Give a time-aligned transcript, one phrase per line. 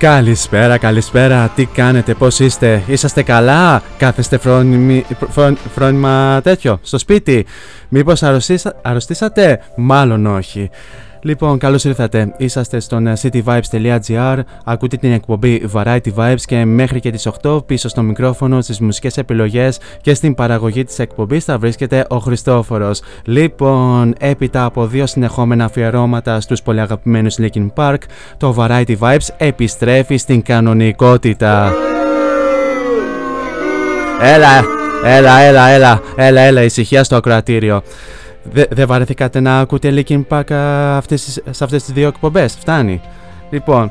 [0.00, 1.48] Καλησπέρα, καλησπέρα.
[1.54, 7.46] Τι κάνετε, πώς είστε, είσαστε καλά, κάθεστε φρόνιμη- φρόν- φρόνιμα τέτοιο, στο σπίτι;
[7.88, 10.70] Μήπως αρρωστήσα- αρρωστήσατε, μάλλον όχι.
[11.22, 12.34] Λοιπόν, καλώς ήρθατε.
[12.36, 17.88] Είσαστε στον ε, cityvibes.gr, ακούτε την εκπομπή Variety Vibes και μέχρι και τις 8 πίσω
[17.88, 23.02] στο μικρόφωνο, στις μουσικές επιλογές και στην παραγωγή της εκπομπής θα βρίσκεται ο Χριστόφορος.
[23.24, 27.98] Λοιπόν, έπειτα από δύο συνεχόμενα αφιερώματα στους πολύ αγαπημένους Linkin Park,
[28.36, 31.72] το Variety Vibes επιστρέφει στην κανονικότητα.
[34.22, 34.64] Έλα,
[35.04, 37.82] έλα, έλα, έλα, έλα, έλα, ησυχία στο ακροατήριο.
[38.42, 42.56] Δε- Δεν βαρεθήκατε να ακούτε Linkin Park α, αυτές, τις- σε αυτές τις δύο εκπομπές,
[42.60, 43.00] φτάνει.
[43.50, 43.90] Λοιπόν,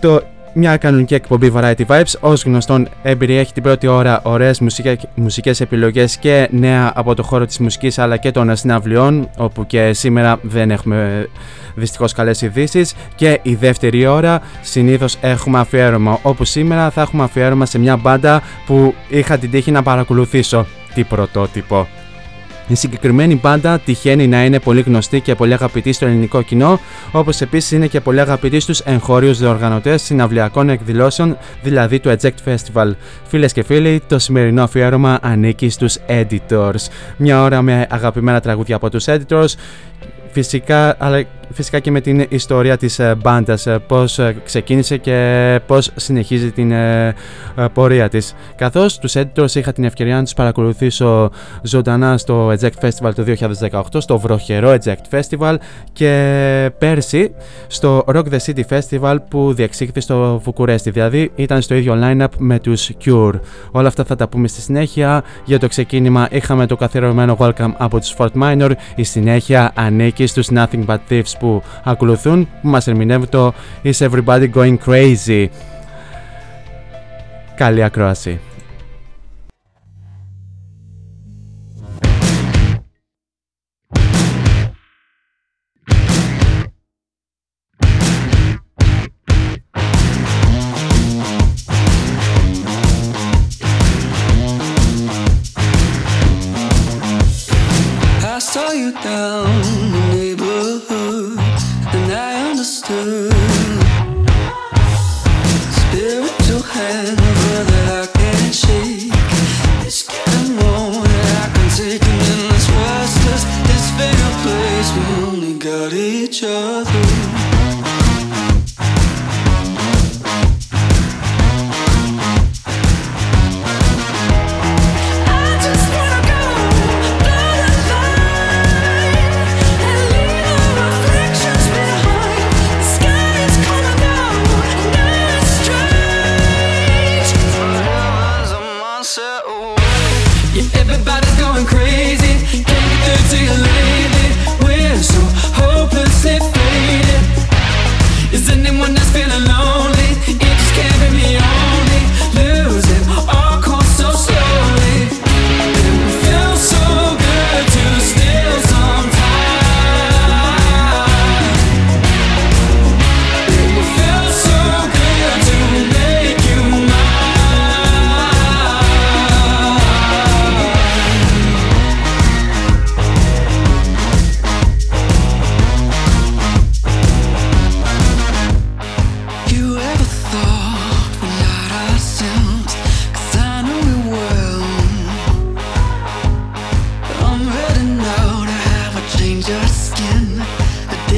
[0.00, 0.22] το,
[0.54, 6.16] μια κανονική εκπομπή Variety Vibes, ως γνωστόν εμπεριέχει την πρώτη ώρα ωραίες μουσικές, μουσικές επιλογές
[6.16, 10.70] και νέα από το χώρο της μουσικής αλλά και των συναυλιών, όπου και σήμερα δεν
[10.70, 11.28] έχουμε
[11.74, 12.94] δυστυχώς καλές ειδήσεις.
[13.14, 18.42] Και η δεύτερη ώρα συνήθως έχουμε αφιέρωμα, όπου σήμερα θα έχουμε αφιέρωμα σε μια μπάντα
[18.66, 20.66] που είχα την τύχη να παρακολουθήσω.
[20.94, 21.86] Τι πρωτότυπο.
[22.68, 26.80] Η συγκεκριμένη μπάντα τυχαίνει να είναι πολύ γνωστή και πολύ αγαπητή στο ελληνικό κοινό,
[27.12, 32.90] όπως επίσης είναι και πολύ αγαπητή στους εγχώριους διοργανωτές συναυλιακών εκδηλώσεων, δηλαδή του Eject Festival.
[33.24, 36.88] Φίλες και φίλοι, το σημερινό αφιέρωμα ανήκει στους Editors.
[37.16, 39.54] Μια ώρα με αγαπημένα τραγούδια από τους Editors.
[40.30, 45.60] Φυσικά, αλλά φυσικά και με την ιστορία της ε, μπάντας, ε, πώς ε, ξεκίνησε και
[45.66, 47.14] πώς συνεχίζει την ε,
[47.56, 48.34] ε, πορεία της.
[48.56, 51.30] Καθώς τους editors είχα την ευκαιρία να τους παρακολουθήσω
[51.62, 53.24] ζωντανά στο Eject Festival το
[53.70, 55.54] 2018, στο βροχερό Eject Festival
[55.92, 57.34] και πέρσι
[57.66, 62.58] στο Rock the City Festival που διεξήχθη στο Βουκουρέστι, δηλαδή ήταν στο ίδιο line-up με
[62.58, 63.40] τους Cure.
[63.70, 65.22] Όλα αυτά θα τα πούμε στη συνέχεια.
[65.44, 70.48] Για το ξεκίνημα είχαμε το καθιερωμένο welcome από τους Fort Minor, η συνέχεια ανήκει στους
[70.54, 73.54] Nothing But Thieves που ακολουθούν, που μας ερμηνεύει το
[73.84, 75.46] Is Everybody Going Crazy.
[77.54, 78.40] Καλή ακρόαση.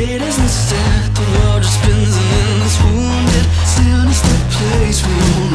[0.03, 5.07] It isn't sad, the world just spins and in this wounded, still is the place
[5.07, 5.50] we want.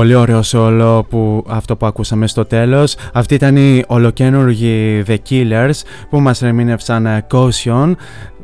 [0.00, 2.96] Πολύ ωραίο solo που αυτό που ακούσαμε στο τέλος.
[3.12, 5.70] Αυτή ήταν η ολοκένουργη The Killers
[6.10, 7.94] που μας ερμήνευσαν ε, Caution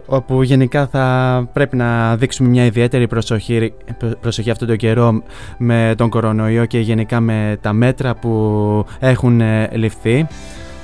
[0.07, 3.73] όπου γενικά θα πρέπει να δείξουμε μια ιδιαίτερη προσοχή,
[4.21, 5.23] προσοχή αυτόν τον καιρό
[5.59, 10.27] με τον κορονοϊό και γενικά με τα μέτρα που έχουν ε, ληφθεί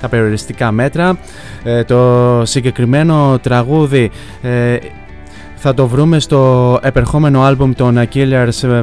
[0.01, 1.17] τα περιοριστικά μέτρα.
[1.63, 4.11] Ε, το συγκεκριμένο τραγούδι
[4.41, 4.77] ε,
[5.55, 8.81] θα το βρούμε στο επερχόμενο άλμπουμ των Killers ε,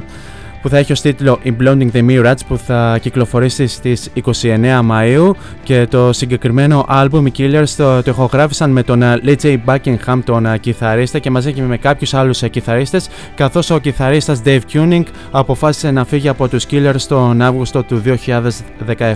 [0.62, 4.10] που θα έχει ως τίτλο Imploding the Mirage που θα κυκλοφορήσει στις
[4.42, 5.30] 29 Μαΐου
[5.62, 9.56] και το συγκεκριμένο άλμπουμ οι Killers το, το ηχογράφησαν με τον Lee J.
[9.66, 14.42] Buckingham τον uh, κιθαρίστα και μαζί και με κάποιους άλλους uh, κιθαρίστες καθώς ο κιθαρίστας
[14.44, 18.02] Dave Tuning αποφάσισε να φύγει από τους Killers τον Αύγουστο του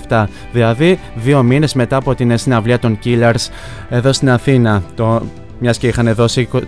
[0.08, 3.48] 2017 δηλαδή δύο μήνες μετά από την συναυλία των Killers
[3.88, 5.22] εδώ στην Αθήνα το,
[5.58, 6.58] μιας και είχαν δώσει 20,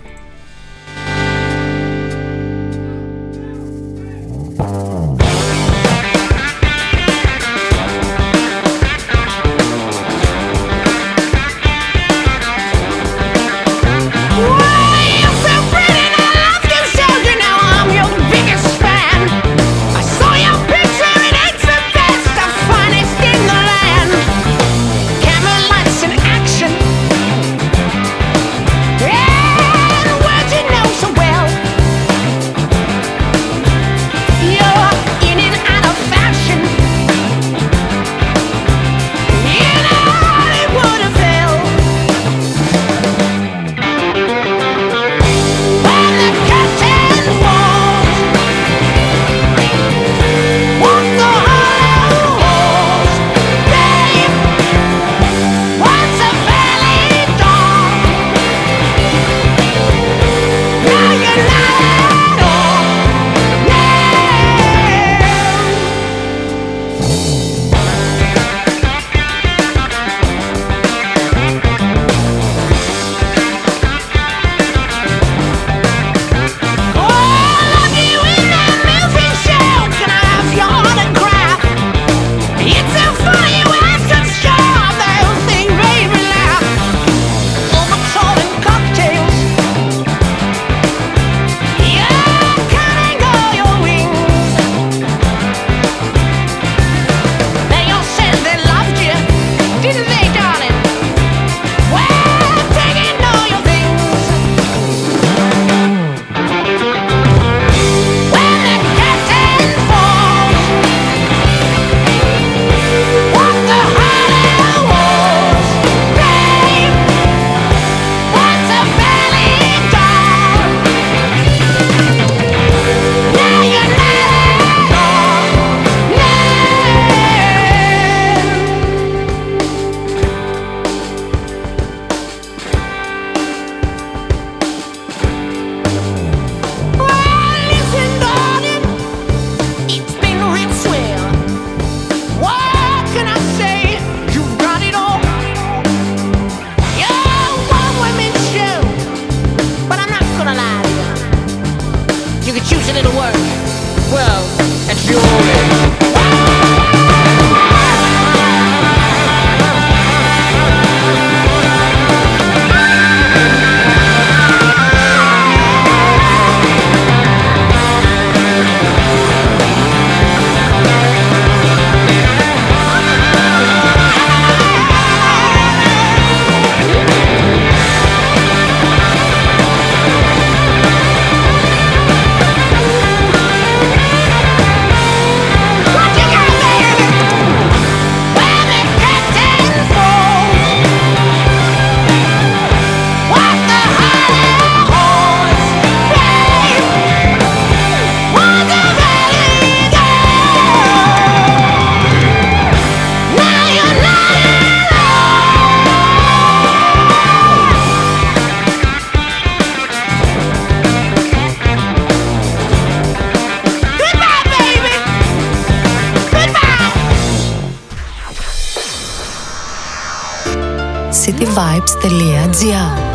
[222.70, 223.10] cityvibes.gr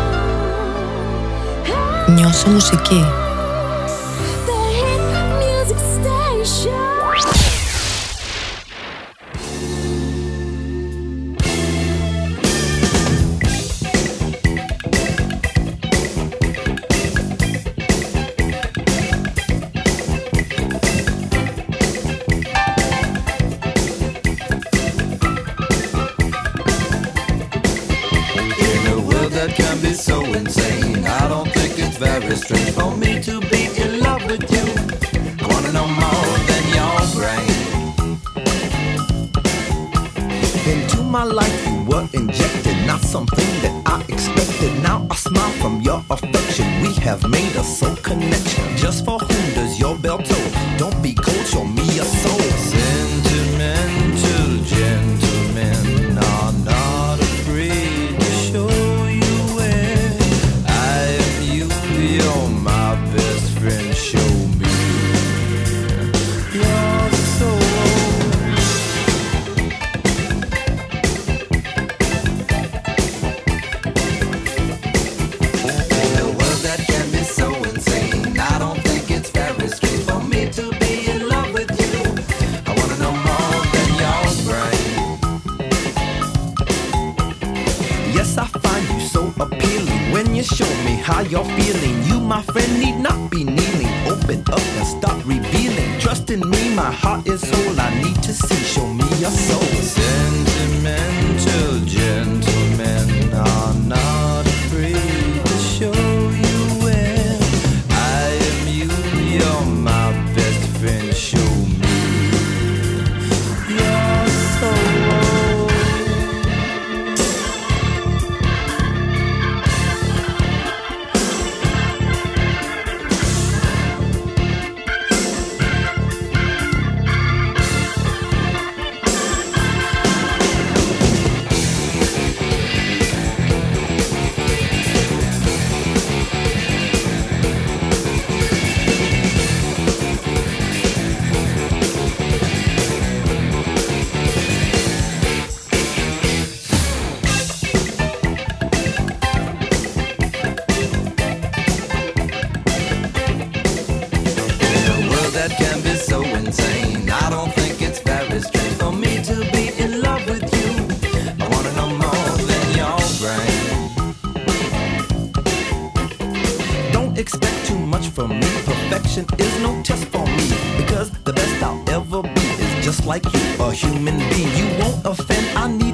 [2.07, 3.24] Νιώσε μουσική.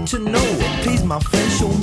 [0.08, 0.58] to know.
[0.84, 1.81] Please, my friend, show me.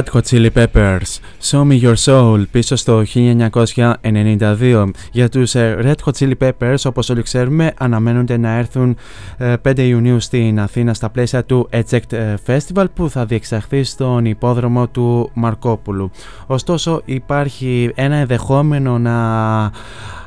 [0.00, 4.90] Red Hot Chili Peppers, Show Me Your Soul, πίσω στο 1992.
[5.12, 8.96] Για τους ε, Red Hot Chili Peppers, όπως όλοι ξέρουμε, αναμένονται να έρθουν
[9.38, 14.24] 5 ε, Ιουνίου στην Αθήνα στα πλαίσια του Eject ε, Festival που θα διεξαχθεί στον
[14.24, 16.10] υπόδρομο του Μαρκόπουλου.
[16.46, 19.16] Ωστόσο υπάρχει ένα ενδεχόμενο να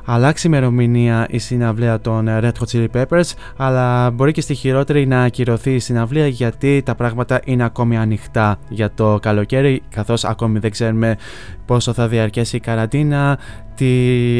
[0.05, 5.23] αλλάξει ημερομηνία η συναυλία των Red Hot Chili Peppers, αλλά μπορεί και στη χειρότερη να
[5.23, 10.71] ακυρωθεί η συναυλία γιατί τα πράγματα είναι ακόμη ανοιχτά για το καλοκαίρι, καθώς ακόμη δεν
[10.71, 11.17] ξέρουμε
[11.65, 13.39] πόσο θα διαρκέσει η καραντίνα,
[13.75, 13.89] τι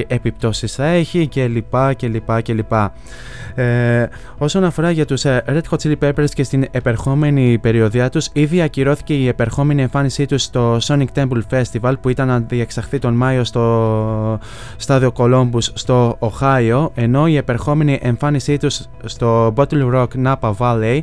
[0.08, 1.96] επιπτώσεις θα έχει κλπ.
[1.96, 2.72] κλπ, κλπ.
[3.56, 4.08] Ε,
[4.38, 8.62] όσον αφορά για τους ε, Red Hot Chili Peppers και στην επερχόμενη περιοδιά τους, ήδη
[8.62, 13.44] ακυρώθηκε η επερχόμενη εμφάνισή τους στο Sonic Temple Festival που ήταν να διεξαχθεί τον Μάιο
[13.44, 14.40] στο
[14.78, 21.00] στάδιο Columbus στο Ohio, ενώ η επερχόμενη εμφάνισή τους στο Bottle Rock Napa Valley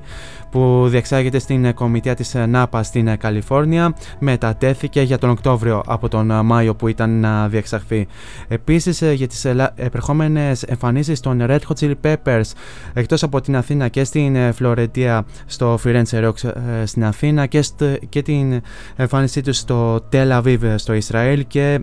[0.51, 6.75] που διεξάγεται στην κομιτεία της ΝΑΠΑ στην Καλιφόρνια μετατέθηκε για τον Οκτώβριο από τον Μάιο
[6.75, 8.07] που ήταν να διεξαχθεί.
[8.49, 12.51] Επίσης για τις επερχόμενες εμφανίσεις των Red Hot Chili Peppers
[12.93, 17.65] εκτός από την Αθήνα και στην Φλωρεντία στο Firenze Rock ε, στην Αθήνα και,
[18.09, 18.61] και την
[18.97, 21.81] εμφάνισή τους στο Tel Aviv στο Ισραήλ και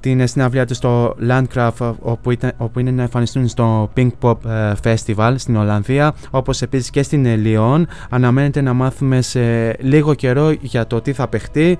[0.00, 4.72] την συναυλία του στο Landcraft όπου, ήταν, όπου είναι να εμφανιστούν στο Pink Pop ε,
[4.82, 10.86] Festival στην Ολλανδία όπως επίσης και στην Λιόν αναμένεται να μάθουμε σε λίγο καιρό για
[10.86, 11.78] το τι θα παιχτεί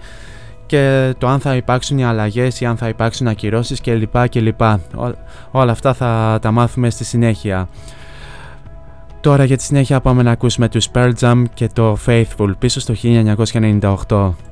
[0.67, 4.29] και το αν θα υπάρξουν οι αλλαγές ή αν θα υπάρξουν ακυρώσεις κλπ.
[4.29, 4.61] κλπ.
[5.51, 7.69] όλα αυτά θα τα μάθουμε στη συνέχεια.
[9.21, 12.95] Τώρα για τη συνέχεια πάμε να ακούσουμε τους Pearl Jam και το Faithful πίσω στο
[14.09, 14.48] 1998.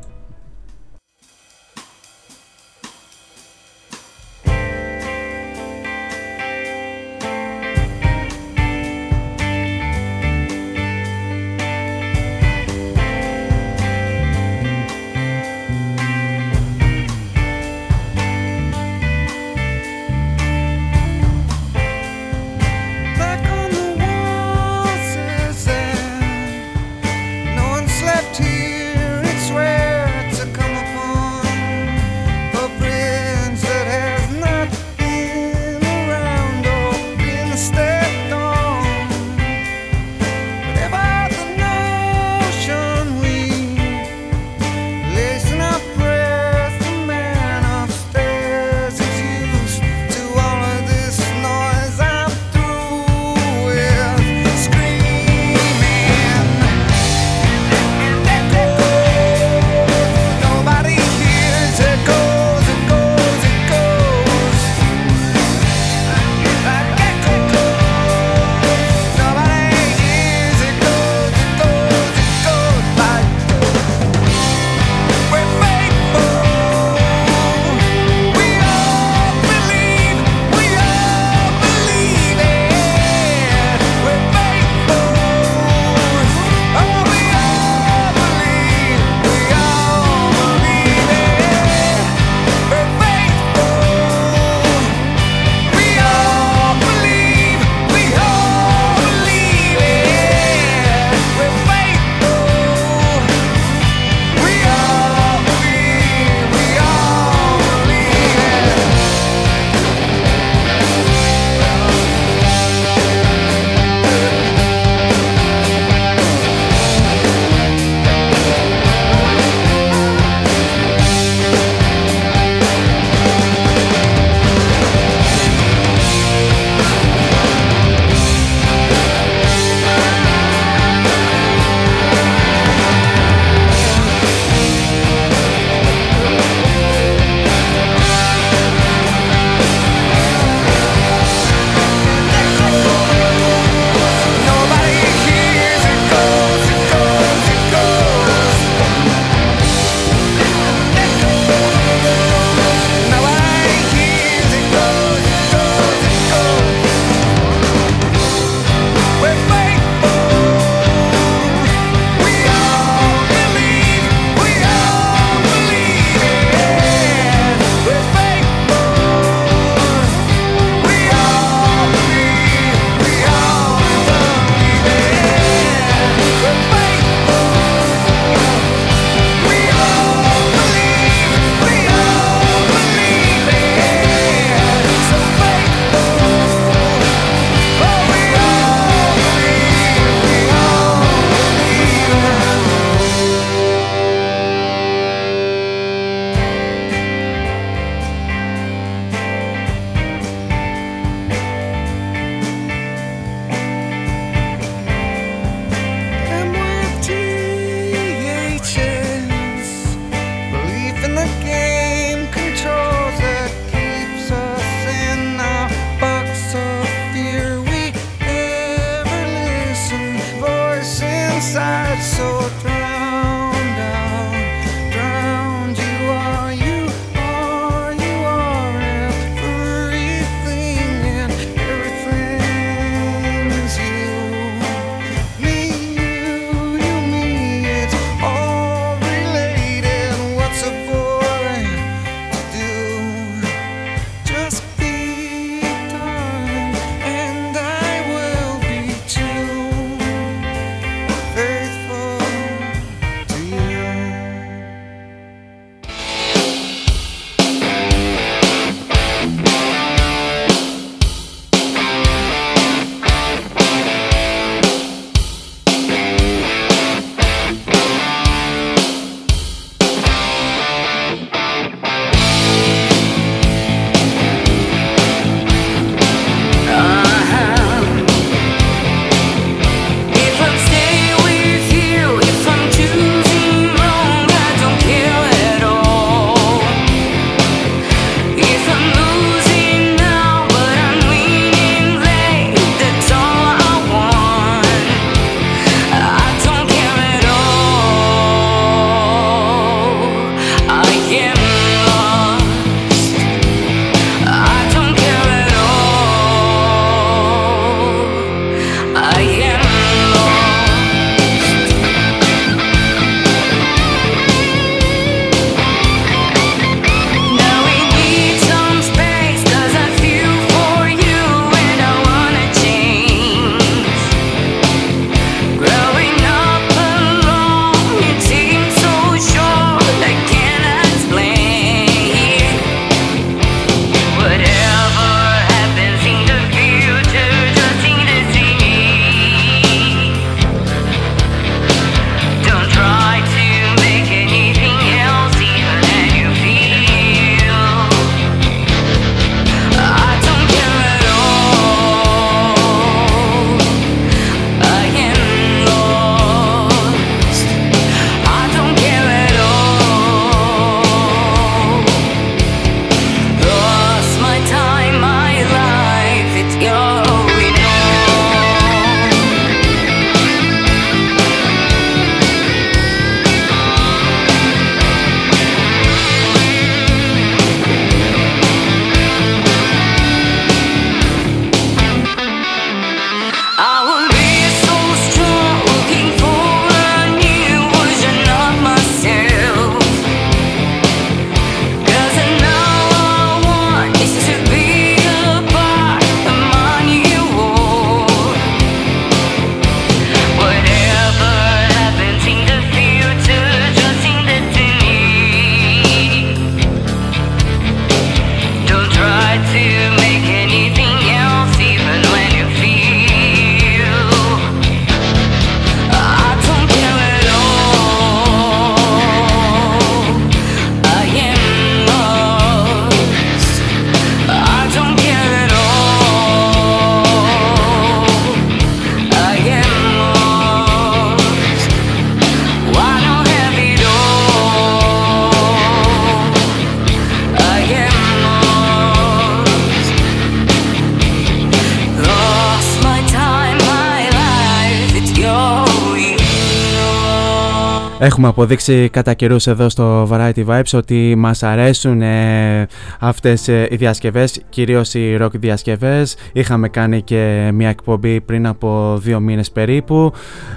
[448.26, 452.66] Έχουμε αποδείξει κατά καιρούς εδώ στο Variety Vibes ότι μας αρέσουν ε,
[453.00, 456.16] αυτές ε, οι διασκευές, κυρίως οι rock διασκευές.
[456.32, 460.12] Είχαμε κάνει και μια εκπομπή πριν από δύο μήνες περίπου.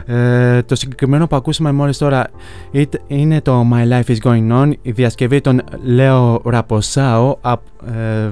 [0.06, 2.30] Ε, το συγκεκριμένο που ακούσαμε μόλις τώρα
[3.08, 5.62] είναι το My Life is Going On, η διασκευή των
[5.98, 7.34] Leo Raposao,
[7.88, 8.30] ε,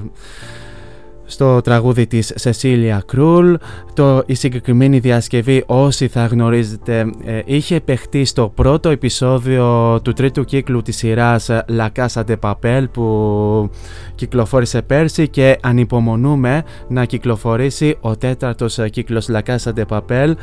[1.27, 3.53] στο τραγούδι της Cecilia Κρούλ.
[3.93, 10.43] Το, η συγκεκριμένη διασκευή όσοι θα γνωρίζετε ε, είχε παιχτεί στο πρώτο επεισόδιο του τρίτου
[10.43, 13.69] κύκλου της σειράς La Casa de Papel που
[14.15, 20.33] κυκλοφόρησε πέρσι και ανυπομονούμε να κυκλοφορήσει ο τέταρτος κύκλος La Casa de Papel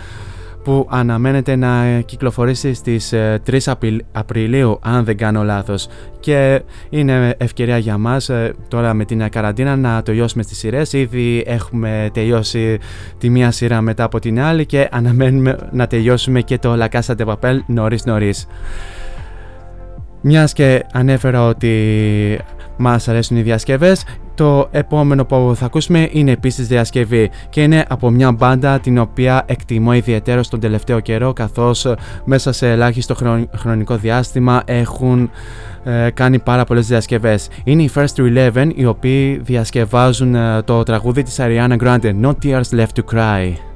[0.65, 3.13] που αναμένεται να κυκλοφορήσει στις
[3.47, 5.89] 3 ε, Απριλίου αν δεν κάνω λάθος.
[6.21, 10.93] Και είναι ευκαιρία για μας ε, τώρα με την καραντίνα να τελειώσουμε στις σειρές.
[10.93, 12.79] Ήδη έχουμε τελειώσει
[13.19, 17.15] τη μία σειρά μετά από την άλλη και αναμένουμε να τελειώσουμε και το La Casa
[17.17, 18.47] de Papel νωρίς νωρίς.
[20.21, 22.39] Μιας και ανέφερα ότι
[22.77, 28.11] μας αρέσουν οι διασκευές Το επόμενο που θα ακούσουμε είναι επίσης διασκευή και είναι από
[28.11, 31.87] μια μπάντα την οποία εκτιμώ ιδιαίτερο τον τελευταίο καιρό καθώς
[32.25, 33.15] μέσα σε ελάχιστο
[33.57, 35.31] χρονικό διάστημα έχουν
[35.85, 37.49] ε, κάνει πάρα πολλές διασκευές.
[37.65, 42.33] Είναι οι First to Eleven οι οποίοι διασκευάζουν ε, το τραγούδι της Ariana Grande No
[42.43, 43.74] Tears Left to Cry.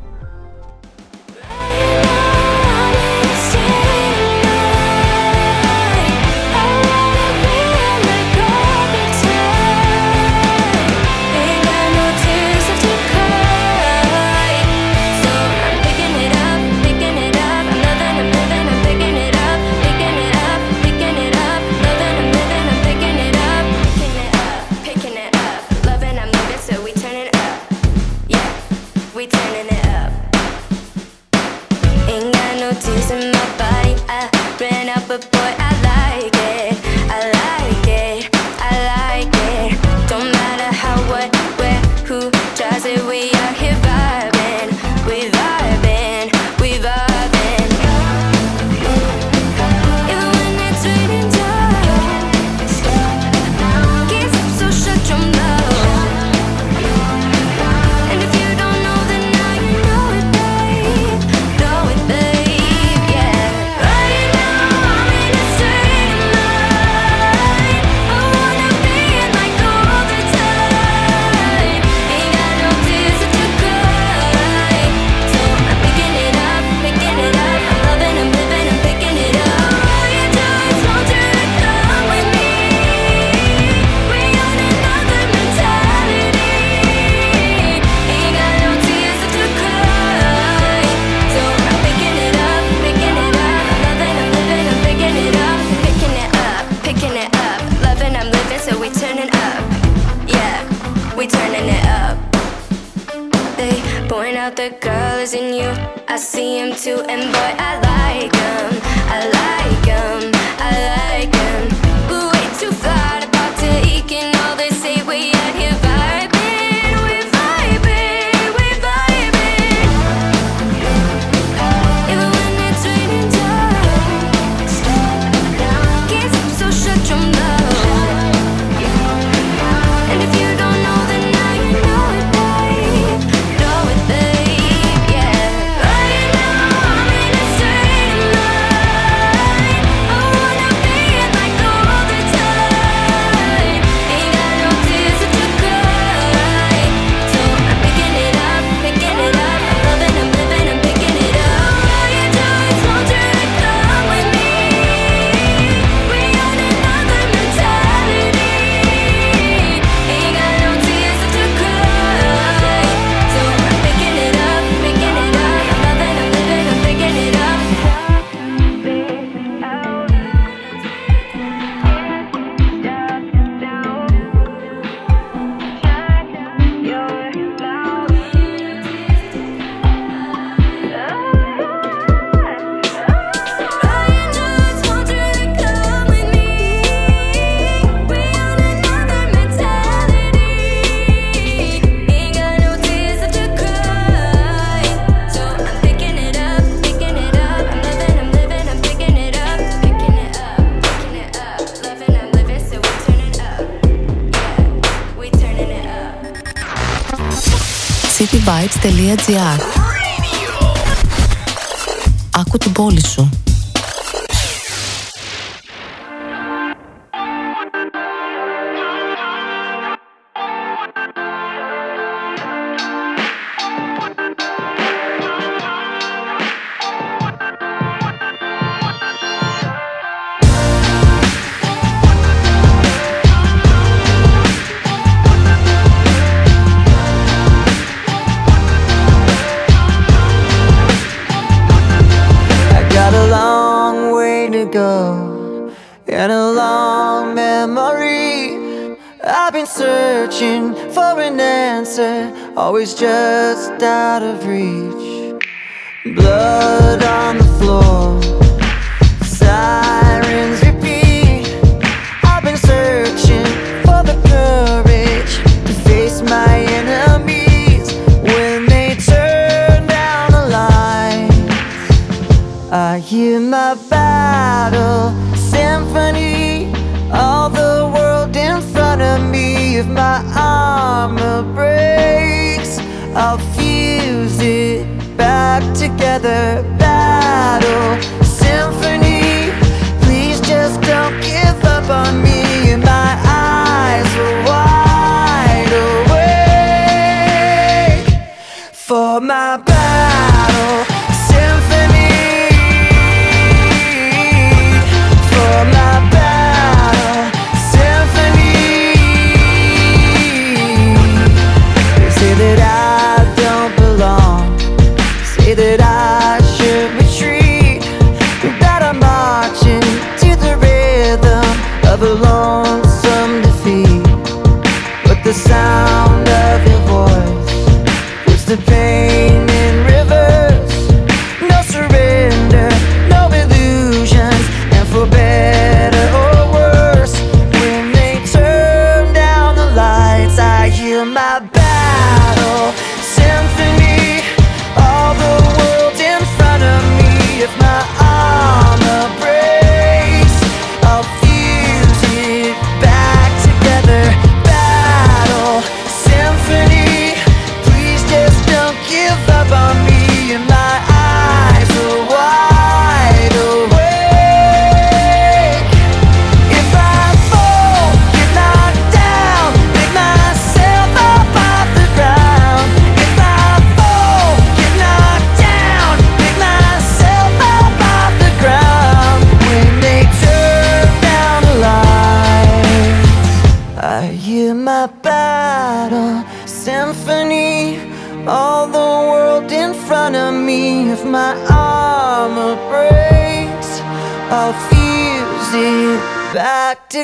[252.79, 253.18] Always just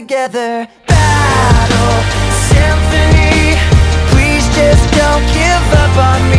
[0.01, 0.66] together.
[0.88, 1.95] Battle
[2.51, 3.55] symphony.
[4.11, 6.34] Please just don't give up on me.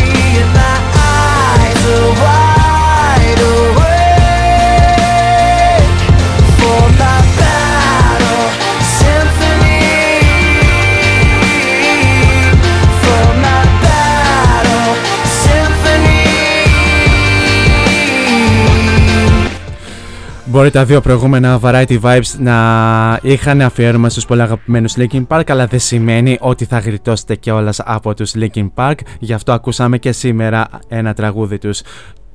[20.56, 25.68] Μπορεί τα δύο προηγούμενα Variety Vibes να είχαν αφιέρωμα στους πολύ αγαπημένους Linkin Park αλλά
[25.68, 30.68] δεν σημαίνει ότι θα γλιτώσετε κιόλας από τους Linkin Park γι' αυτό ακούσαμε και σήμερα
[30.88, 31.82] ένα τραγούδι τους.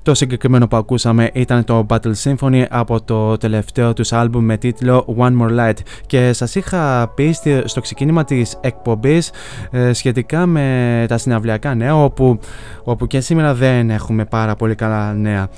[0.03, 5.17] Το συγκεκριμένο που ακούσαμε ήταν το Battle Symphony από το τελευταίο τους άλμπουμ με τίτλο
[5.19, 5.77] One More Light
[6.07, 9.31] και σας είχα πει στη- στο ξεκίνημα της εκπομπής
[9.71, 12.39] ε, σχετικά με τα συναυλιακά νέα όπου,
[12.83, 15.49] όπου και σήμερα δεν έχουμε πάρα πολύ καλά νέα.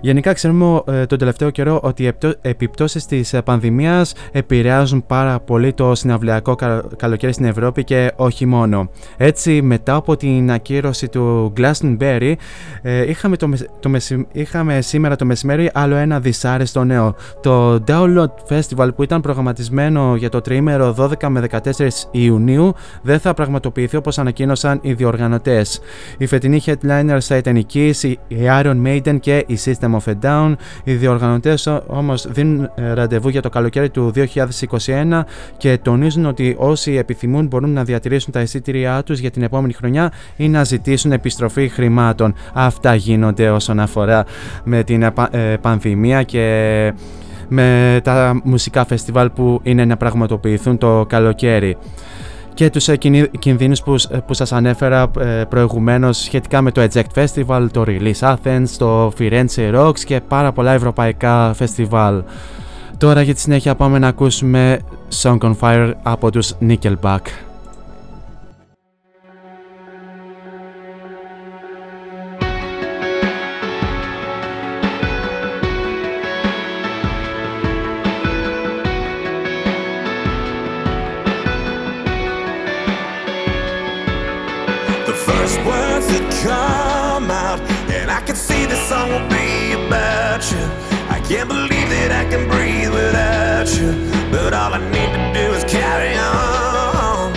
[0.00, 5.40] Γενικά ξέρουμε ε, τον τελευταίο καιρό ότι οι επτο- επιπτώσεις της ε, πανδημίας επηρεάζουν πάρα
[5.40, 8.88] πολύ το συναυλιακό κα- καλοκαίρι στην Ευρώπη και όχι μόνο.
[9.16, 12.32] Έτσι μετά από την ακύρωση του Glastonbury
[12.82, 17.14] ε, είχαμε, το, μεσ- το μεση- είχαμε σήμερα το μεσημέρι άλλο ένα δυσάρεστο νέο.
[17.42, 23.34] Το Download Festival που ήταν προγραμματισμένο για το τριήμερο 12 με 14 Ιουνίου δεν θα
[23.34, 25.80] πραγματοποιηθεί όπως ανακοίνωσαν οι διοργανωτές.
[26.18, 30.12] Οι φετινοί headliners θα ήταν οι Kiss, η η Iron Maiden και η System of
[30.12, 30.52] a Down.
[30.84, 35.24] Οι διοργανωτές ο- όμως δίνουν ε, ραντεβού για το καλοκαίρι του 2021
[35.56, 40.12] και τονίζουν ότι όσοι επιθυμούν μπορούν να διατηρήσουν τα εισιτήριά τους για την επόμενη χρονιά
[40.36, 42.34] ή να ζητήσουν επιστροφή χρημάτων.
[42.52, 44.24] Αυτά γίνονται όσον αφορά
[44.64, 46.92] με την ε, πα- ε, πανδημία και
[47.48, 51.76] με τα μουσικά φεστιβάλ που είναι να πραγματοποιηθούν το καλοκαίρι
[52.54, 56.70] και τους ε, κινη- κινδύνους που, σ- ε, που σας ανέφερα ε, προηγουμένως σχετικά με
[56.70, 62.22] το Eject Festival, το Release Athens, το Firenze Rocks και πάρα πολλά ευρωπαϊκά φεστιβάλ.
[62.98, 64.78] Τώρα για τη συνέχεια πάμε να ακούσουμε
[65.22, 67.20] Song on Fire από τους Nickelback.
[91.32, 93.90] Can't believe that I can breathe without you,
[94.30, 97.32] but all I need to do is carry on.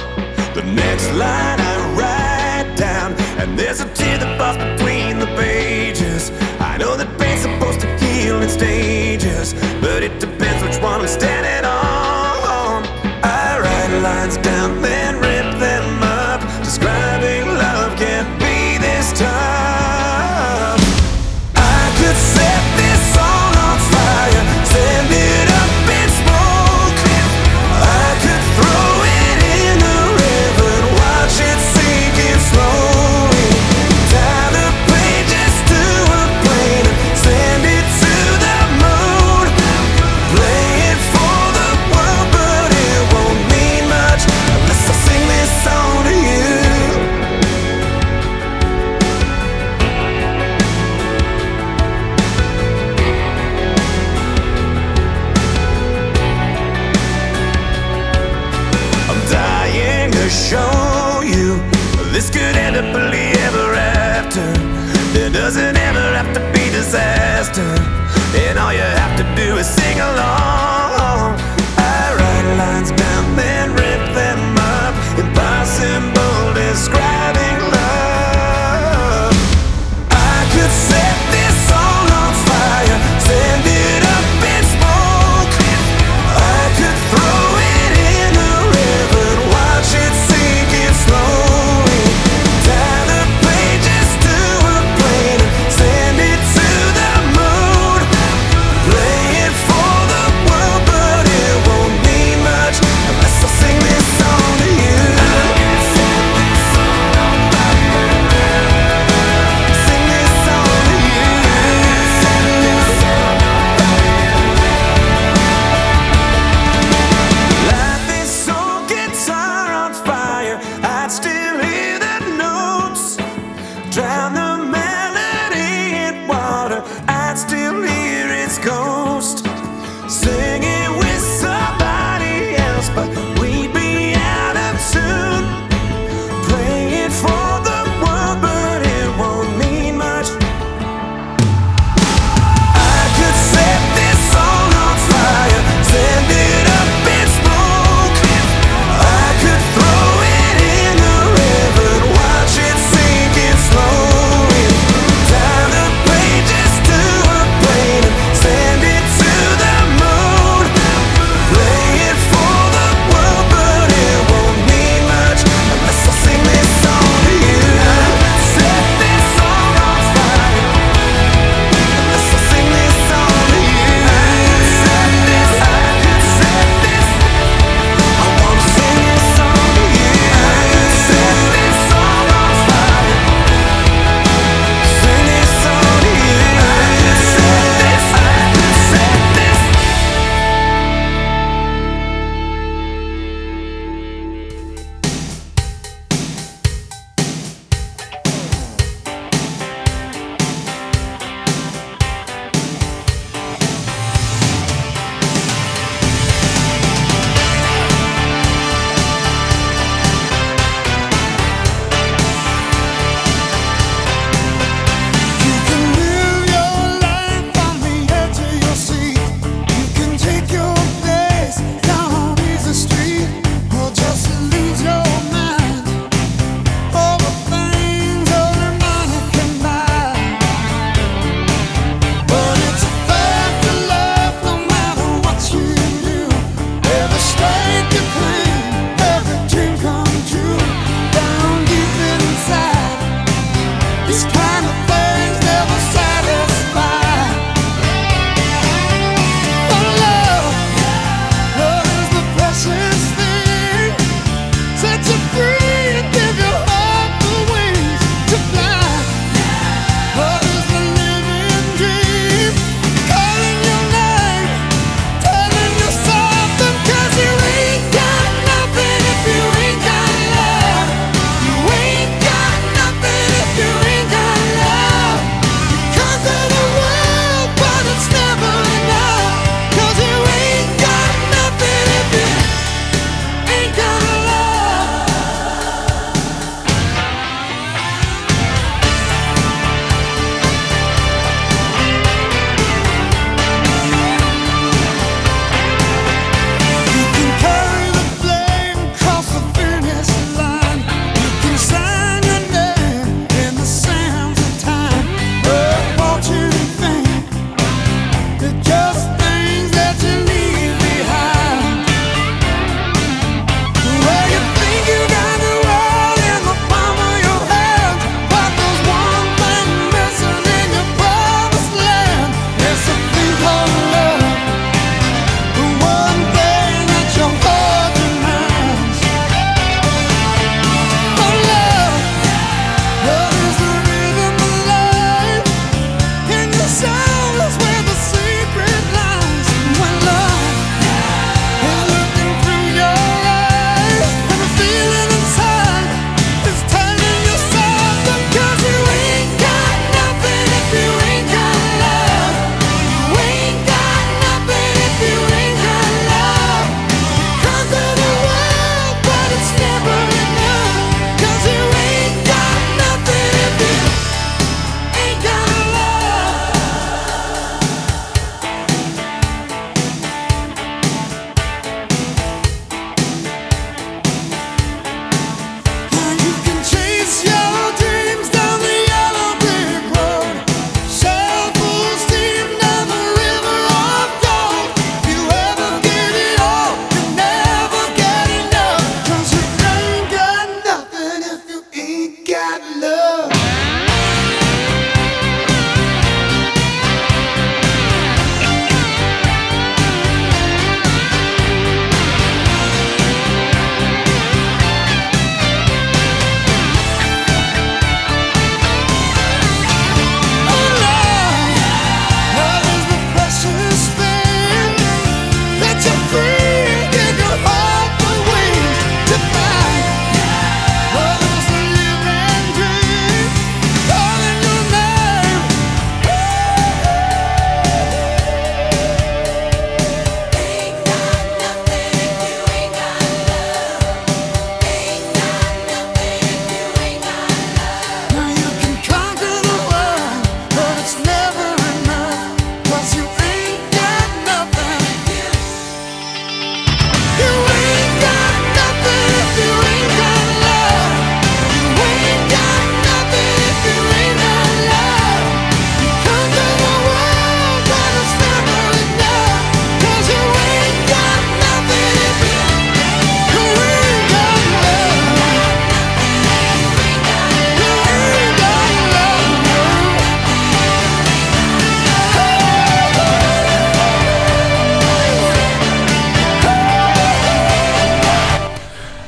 [0.53, 6.31] The next line I write down, and there's a tear that falls between the pages.
[6.59, 11.07] I know that pain's supposed to heal in stages, but it depends which one I'm
[11.07, 12.83] standing on.
[13.23, 16.41] I write lines down, then rip them up.
[16.65, 19.54] Describing love can't be this tough.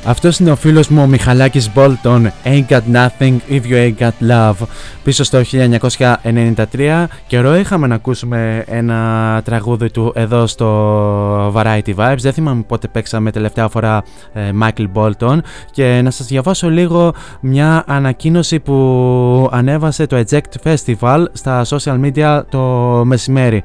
[0.08, 2.30] Αυτός είναι ο φίλος μου ο Μιχαλάκης Μπόλτον.
[2.44, 4.66] Ain't Got Nothing If You Ain't Got Love.
[5.04, 5.40] Πίσω στο
[6.72, 12.16] 1993 καιρό είχαμε να ακούσουμε ένα τραγούδι του εδώ στο Variety Vibes.
[12.18, 14.02] Δεν θυμάμαι πότε παίξαμε τελευταία φορά
[14.32, 15.38] ε, Michael Bolton.
[15.70, 22.42] Και να σας διαβάσω λίγο μια ανακοίνωση που ανέβασε το Eject Festival στα social media
[22.48, 22.60] το
[23.04, 23.62] μεσημέρι.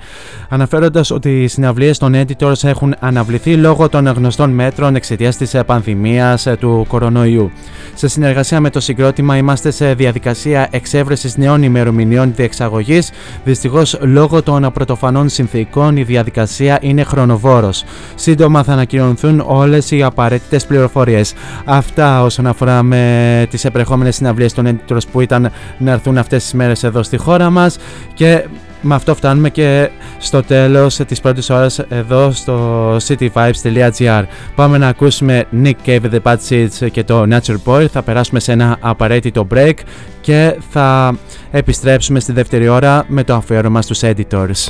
[0.50, 6.33] Αναφέροντας ότι οι συναυλίες των editors έχουν αναβληθεί λόγω των γνωστών μέτρων εξαιτίας της πανδημίας
[6.46, 7.52] ε, του κορονοϊού.
[7.94, 13.12] Σε συνεργασία με το συγκρότημα είμαστε σε διαδικασία εξέβρεσης νέων ημερομηνιών διεξαγωγής.
[13.44, 17.84] Δυστυχώς, λόγω των πρωτοφανών συνθήκων, η διαδικασία είναι χρονοβόρος.
[18.16, 21.34] Σύντομα θα ανακοινωθούν όλες οι απαραίτητες πληροφορίες.
[21.66, 26.54] Αυτά όσον αφορά με τις επερχόμενες συναυλίες των έντυπων που ήταν να έρθουν αυτές τις
[26.54, 27.78] μέρες εδώ στη χώρα μας.
[28.14, 28.46] Και
[28.86, 34.24] με αυτό φτάνουμε και στο τέλος της πρώτης ώρας εδώ στο cityvibes.gr
[34.56, 37.86] Πάμε να ακούσουμε Nick Cave The Bad Seeds και το Nature Boy.
[37.92, 39.74] Θα περάσουμε σε ένα απαραίτητο break
[40.22, 41.18] και θα
[41.52, 44.68] επιστρέψουμε στη δεύτερη ώρα με το αφιέρωμα στους editors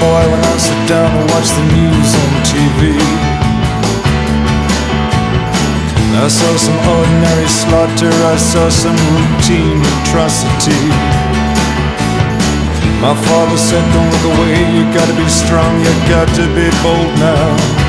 [0.00, 2.80] boy when I sit down and watch the news on TV.
[6.18, 10.82] I saw some ordinary slaughter, I saw some routine atrocity.
[12.98, 17.12] My father said, Don't look away, you gotta be strong, you got to be bold
[17.22, 17.88] now.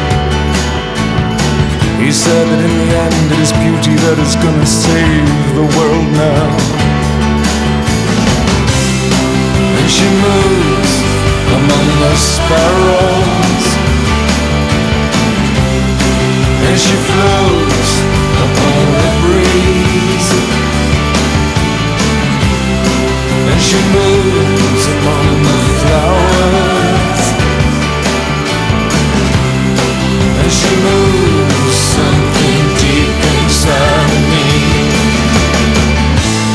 [1.98, 6.08] He said that in the end it is beauty that is gonna save the world
[6.16, 6.48] now.
[9.78, 10.39] And she moves
[11.58, 13.66] among the sparrows.
[16.68, 17.92] And she floats
[18.46, 20.32] upon the breeze.
[23.50, 27.24] And she moves among the flowers.
[30.42, 31.39] And she moves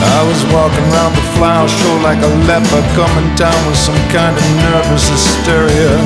[0.04, 4.36] I was walking around the flower show like a leper coming down with some kind
[4.36, 5.96] of nervous hysteria.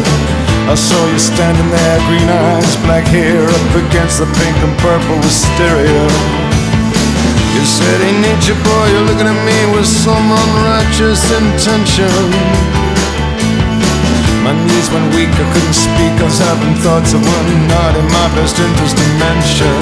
[0.70, 5.18] I saw you standing there, green eyes, black hair up against the pink and purple
[5.24, 6.04] hysteria.
[7.56, 12.14] You said, Hey, nature boy, you're looking at me with some unrighteous intention.
[14.46, 18.06] My knees went weak, I couldn't speak, I was having thoughts of what not in
[18.14, 19.76] my best interest to mention.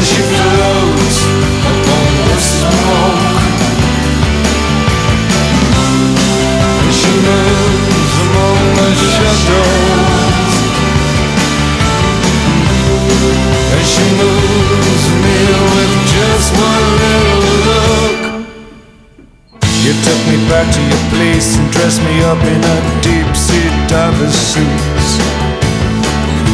[0.00, 1.18] And she floats
[1.70, 3.42] upon the smoke.
[6.80, 10.54] And she moves among the shadows.
[13.74, 15.38] And she moves me
[15.74, 18.18] with just one little look.
[19.84, 23.68] You took me back to your place and dressed me up in a deep sea
[23.88, 25.49] diver's suits.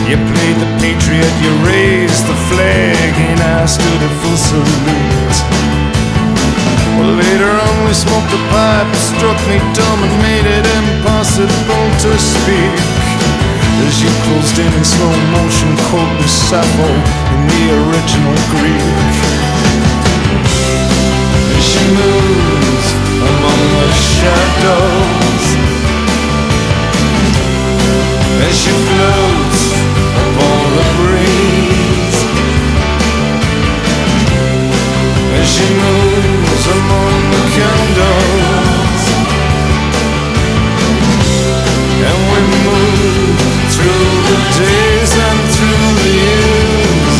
[0.06, 5.38] You played the patriot, you raised the flag, and I stood at full salute.
[6.94, 11.86] Well, later on we smoked a pipe, it struck me dumb and made it impossible
[12.06, 12.78] to speak.
[13.82, 16.90] As you closed in in slow motion, quoting Sappho
[17.34, 18.86] in the original Greek.
[21.50, 22.88] As she moves
[23.26, 25.44] among the shadows
[28.46, 29.45] As she floats
[35.66, 39.02] Moves among the candles.
[42.08, 43.38] And we move
[43.74, 47.16] through the days and through the years.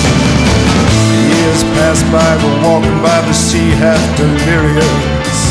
[1.32, 5.46] Years pass by, we're walking by the sea half delirious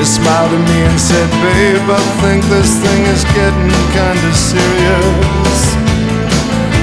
[0.00, 5.39] you smiled at me and said, Babe, I think this thing is getting kinda serious.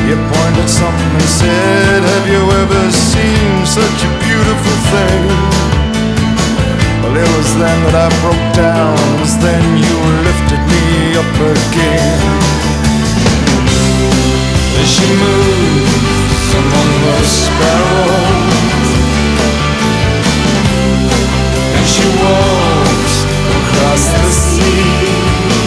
[0.07, 5.23] You pointed something and said, Have you ever seen such a beautiful thing?
[7.03, 8.95] Well, it was then that I broke down.
[8.95, 12.23] It was then you lifted me up again.
[14.79, 18.87] As she moves among the sparrows,
[21.75, 23.15] and she walks
[23.59, 25.66] across the sea.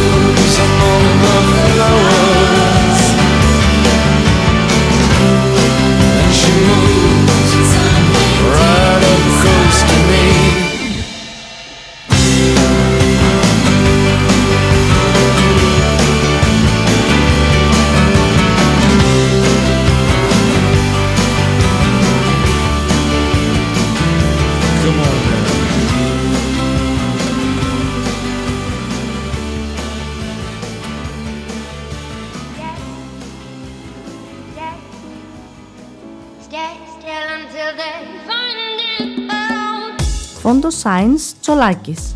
[41.01, 41.09] something.
[41.09, 42.15] Φόντο Science Τσολάκης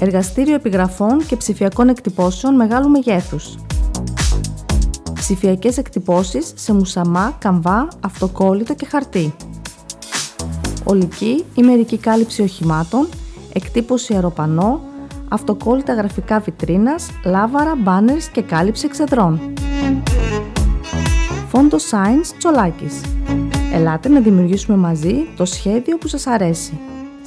[0.00, 3.54] Εργαστήριο επιγραφών και ψηφιακών εκτυπώσεων μεγάλου μεγέθους.
[5.14, 9.34] Ψηφιακές εκτυπώσεις σε μουσαμά, καμβά, αυτοκόλλητο και χαρτί.
[10.84, 13.08] Ολική ή μερική κάλυψη οχημάτων,
[13.52, 14.80] εκτύπωση αεροπανό,
[15.28, 19.52] αυτοκόλλητα γραφικά βιτρίνας, λάβαρα, μπάνερς και κάλυψη εξεδρών.
[21.48, 23.00] Φόντος Science Τσολάκης.
[23.72, 26.78] Ελάτε να δημιουργήσουμε μαζί το σχέδιο που σας αρέσει.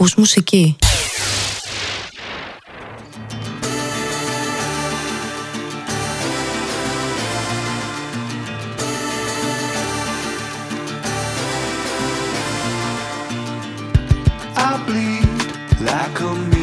[0.00, 0.76] Ακούς μουσική.
[14.56, 15.38] I bleed
[15.88, 16.57] like a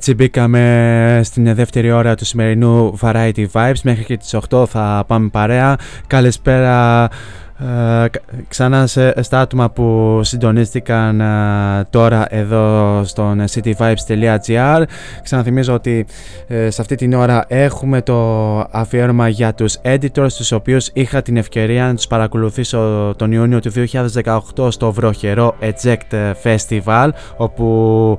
[0.00, 3.80] Έτσι μπήκαμε στην δεύτερη ώρα του σημερινού Variety Vibes.
[3.82, 5.76] Μέχρι και τις 8 θα πάμε παρέα.
[6.06, 7.08] Καλησπέρα
[7.60, 14.82] Ε, κα- ξανά σε, στα άτομα που συντονίστηκαν ε, τώρα εδώ στον cityvibes.gr
[15.22, 16.06] ξαναθυμίζω ότι
[16.48, 21.36] ε, σε αυτή την ώρα έχουμε το αφιέρωμα για τους editors τους οποίους είχα την
[21.36, 23.72] ευκαιρία να τους παρακολουθήσω τον Ιούνιο του
[24.54, 28.18] 2018 στο βροχερό Eject Festival όπου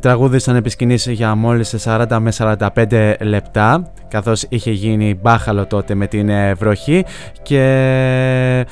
[0.00, 6.06] τραγούδισαν επί σκηνής για μόλις 40 με 45 λεπτά καθώς είχε γίνει μπάχαλο τότε με
[6.06, 7.04] την ε, βροχή.
[7.42, 8.66] Και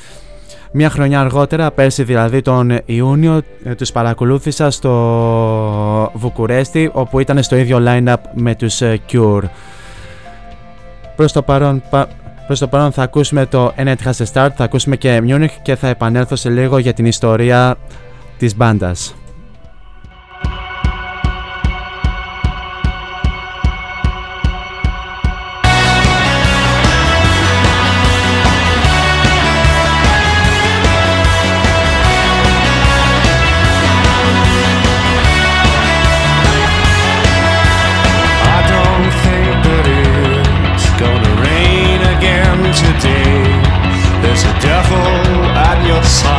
[0.71, 4.91] μια χρονιά αργότερα, πέρσι δηλαδή τον Ιούνιο, ε, τους παρακολούθησα στο
[6.13, 9.43] Βουκουρέστι όπου ήταν στο ίδιο line-up με τους ε, Cure.
[11.15, 12.07] Προς το παρόν, πα-
[12.47, 15.57] προς το παρόν θα ακούσουμε το And It Has a Start, θα ακούσουμε και Munich
[15.61, 17.75] και θα επανέλθω σε λίγο για την ιστορία
[18.37, 19.15] της μπάντας.
[46.09, 46.38] Side,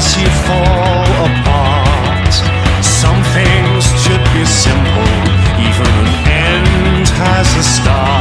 [0.00, 2.32] as you fall apart.
[2.82, 5.14] Some things should be simple,
[5.68, 8.19] even an end has a start.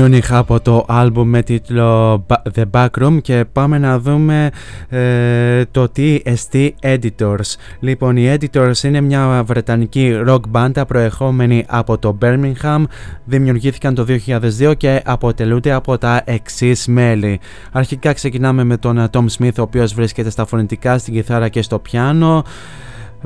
[0.00, 4.50] Munich από το άλμπουμ με τίτλο The Backroom και πάμε να δούμε
[4.88, 7.56] ε, το TST Editors.
[7.80, 12.82] Λοιπόν, οι Editors είναι μια βρετανική rock μπάντα προεχόμενη από το Birmingham.
[13.24, 17.40] Δημιουργήθηκαν το 2002 και αποτελούνται από τα εξής μέλη.
[17.72, 21.78] Αρχικά ξεκινάμε με τον Tom Smith, ο οποίος βρίσκεται στα φωνητικά, στην κιθάρα και στο
[21.78, 22.44] πιάνο.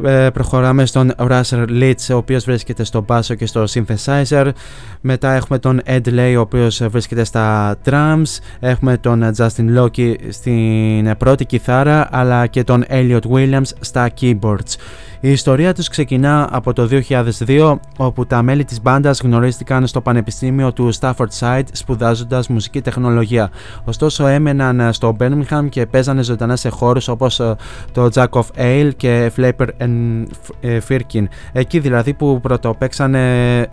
[0.03, 4.51] Ε, προχωράμε στον Russell Litz ο οποίος βρίσκεται στο μπάσο και στο synthesizer.
[5.01, 8.39] Μετά έχουμε τον Ed Lay ο οποίος βρίσκεται στα drums.
[8.61, 14.75] Έχουμε τον Justin Locke στην πρώτη κιθάρα αλλά και τον Elliot Williams στα keyboards
[15.25, 16.89] η ιστορία τους ξεκινά από το
[17.47, 23.51] 2002 όπου τα μέλη της μπάντας γνωρίστηκαν στο Πανεπιστήμιο του Stafford Side σπουδάζοντας μουσική τεχνολογία.
[23.85, 27.57] Ωστόσο έμεναν στο Birmingham και παίζανε ζωντανά σε χώρους όπως ε,
[27.93, 30.25] το Jack of Ale και Flaper and
[30.89, 31.25] Firkin.
[31.53, 33.69] Εκεί δηλαδή που πρωτοπαίξανε ε,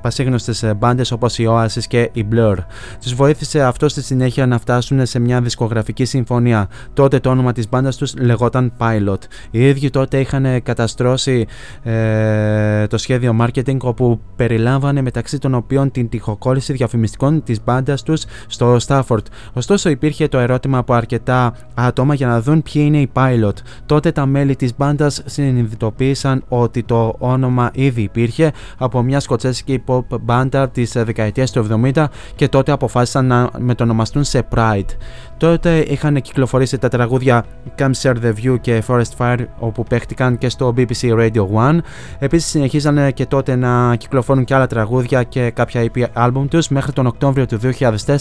[0.00, 2.56] πασίγνωστες μπάντες όπως η Oasis και η Blur.
[3.02, 6.68] Τους βοήθησε αυτό στη συνέχεια να φτάσουν σε μια δισκογραφική συμφωνία.
[6.92, 9.18] Τότε το όνομα της μπάντας τους λεγόταν Pilot.
[9.50, 11.46] Οι ίδιοι τότε είχαν καταστρώσει
[11.82, 18.24] ε, το σχέδιο marketing όπου περιλάμβανε μεταξύ των οποίων την τυχοκόλληση διαφημιστικών της μπάντας τους
[18.46, 19.22] στο Stafford.
[19.52, 23.52] Ωστόσο υπήρχε το ερώτημα από αρκετά άτομα για να δουν ποιοι είναι οι pilot.
[23.86, 30.04] Τότε τα μέλη της μπάντας συνειδητοποίησαν ότι το όνομα ήδη υπήρχε από μια σκοτσέζικη pop
[30.20, 32.04] μπάντα της δεκαετίας του 70
[32.34, 34.96] και τότε αποφάσισαν να μετονομαστούν σε Pride.
[35.38, 37.44] Τότε είχαν κυκλοφορήσει τα τραγούδια
[37.78, 41.78] Come Share the View και Forest Fire όπου παίχτηκαν και στο BBC Radio 1.
[42.18, 46.92] Επίσης συνεχίζανε και τότε να κυκλοφορούν και άλλα τραγούδια και κάποια EP album τους μέχρι
[46.92, 47.58] τον Οκτώβριο του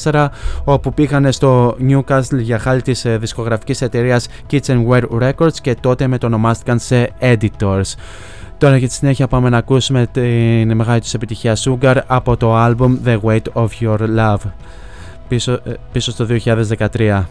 [0.03, 0.27] 2004
[0.63, 6.79] όπου πήγαν στο Newcastle για χάρη της ε, δισκογραφικής εταιρείας Kitchenware Records και τότε μετονομάστηκαν
[6.79, 7.93] σε Editors.
[8.57, 12.97] Τώρα για τη συνέχεια πάμε να ακούσουμε την μεγάλη τους επιτυχία Sugar από το album
[13.05, 14.51] The Weight of Your Love
[15.27, 17.27] πίσω, ε, πίσω στο 2013.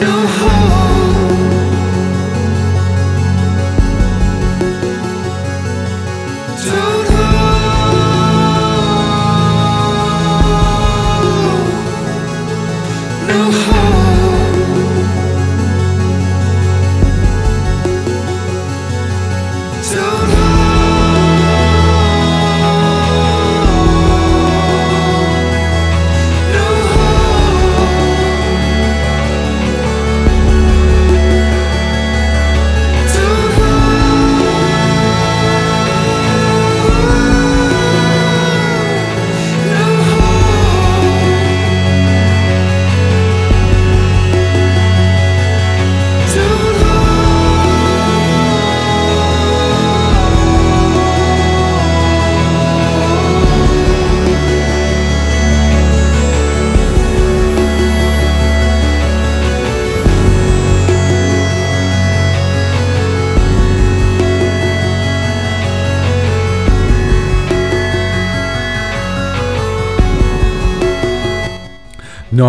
[0.00, 0.55] No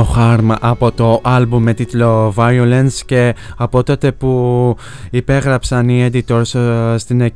[0.02, 4.76] Harm από το άλμπουμ με τίτλο Violence και από τότε που
[5.10, 7.32] υπέγραψαν οι editors ε, στην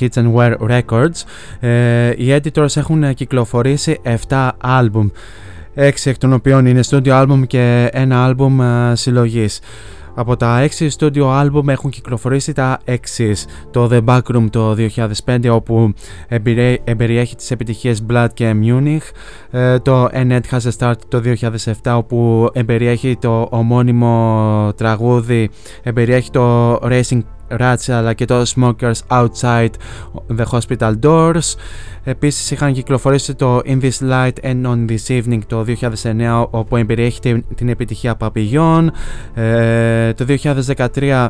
[0.00, 1.22] Kitchenware Records
[1.60, 5.08] ε, οι editors έχουν κυκλοφορήσει 7 άλμπουμ
[5.76, 9.60] 6 εκ των οποίων είναι studio άλμπουμ και ένα άλμπουμ ε, συλλογής
[10.14, 13.32] από τα 6 studio album έχουν κυκλοφορήσει τα εξή.
[13.70, 14.76] Το The Backroom το
[15.26, 15.92] 2005 όπου
[16.84, 19.10] εμπεριέχει τις επιτυχίες Blood και Munich.
[19.50, 21.22] Ε, το Annette Has a Start το
[21.82, 25.50] 2007 όπου εμπεριέχει το ομώνυμο τραγούδι,
[25.82, 27.20] εμπεριέχει το Racing
[27.50, 29.70] Rats αλλά και το Smokers Outside
[30.36, 31.54] the Hospital Doors.
[32.04, 35.64] Επίσης είχαν κυκλοφορήσει το In This Light and On This Evening το
[36.02, 37.20] 2009 όπου εμπεριέχει
[37.54, 38.86] την επιτυχία Papillon.
[39.34, 40.24] Ε, το
[40.94, 41.28] 2013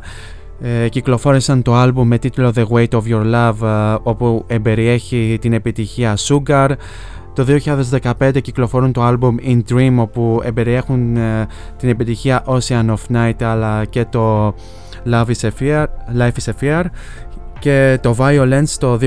[0.60, 5.52] ε, κυκλοφόρησαν το άλμπουμ με τίτλο The Weight of Your Love ε, όπου εμπεριέχει την
[5.52, 6.70] επιτυχία Sugar.
[7.34, 7.46] Το
[8.20, 11.46] 2015 κυκλοφορούν το άλμπουμ In Dream όπου εμπεριέχουν ε,
[11.78, 14.54] την επιτυχία Ocean of Night αλλά και το
[15.06, 15.86] Love is a Fear,
[16.18, 16.84] Life is a Fear
[17.58, 18.98] και το Violence το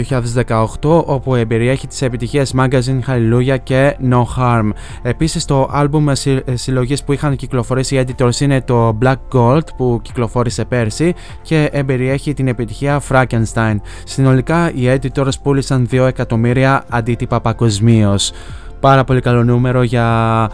[0.82, 4.70] 2018 όπου εμπεριέχει τις επιτυχίες Magazine Hallelujah και No Harm.
[5.02, 6.06] Επίσης το άλμπουμ
[6.54, 12.34] συλλογής που είχαν κυκλοφορήσει οι editors είναι το Black Gold που κυκλοφόρησε πέρσι και εμπεριέχει
[12.34, 13.76] την επιτυχία Frankenstein.
[14.04, 18.32] Συνολικά οι editors πούλησαν 2 εκατομμύρια αντίτυπα παγκοσμίως.
[18.80, 20.50] Πάρα πολύ καλό νούμερο για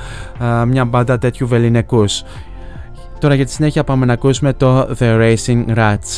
[0.68, 2.24] μια μπάντα τέτοιου βεληνικούς.
[3.24, 6.12] Τώρα για τη συνέχεια πάμε να ακούσουμε το The Racing Rats.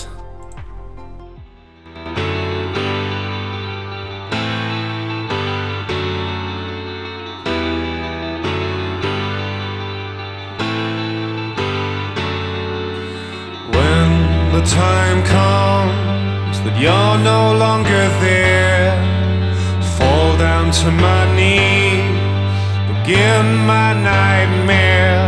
[13.75, 14.09] When
[14.55, 18.93] the time comes that you're no longer there,
[19.97, 22.17] fall down to my knees,
[22.89, 25.24] begin my nightmare.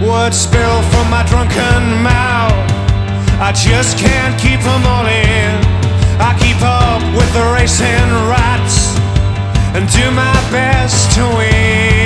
[0.00, 2.56] Words spill from my drunken mouth.
[3.38, 5.52] I just can't keep them all in.
[6.18, 8.96] I keep up with the racing rats
[9.76, 11.99] and do my best to win.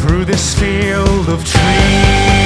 [0.00, 2.39] through this field of trees.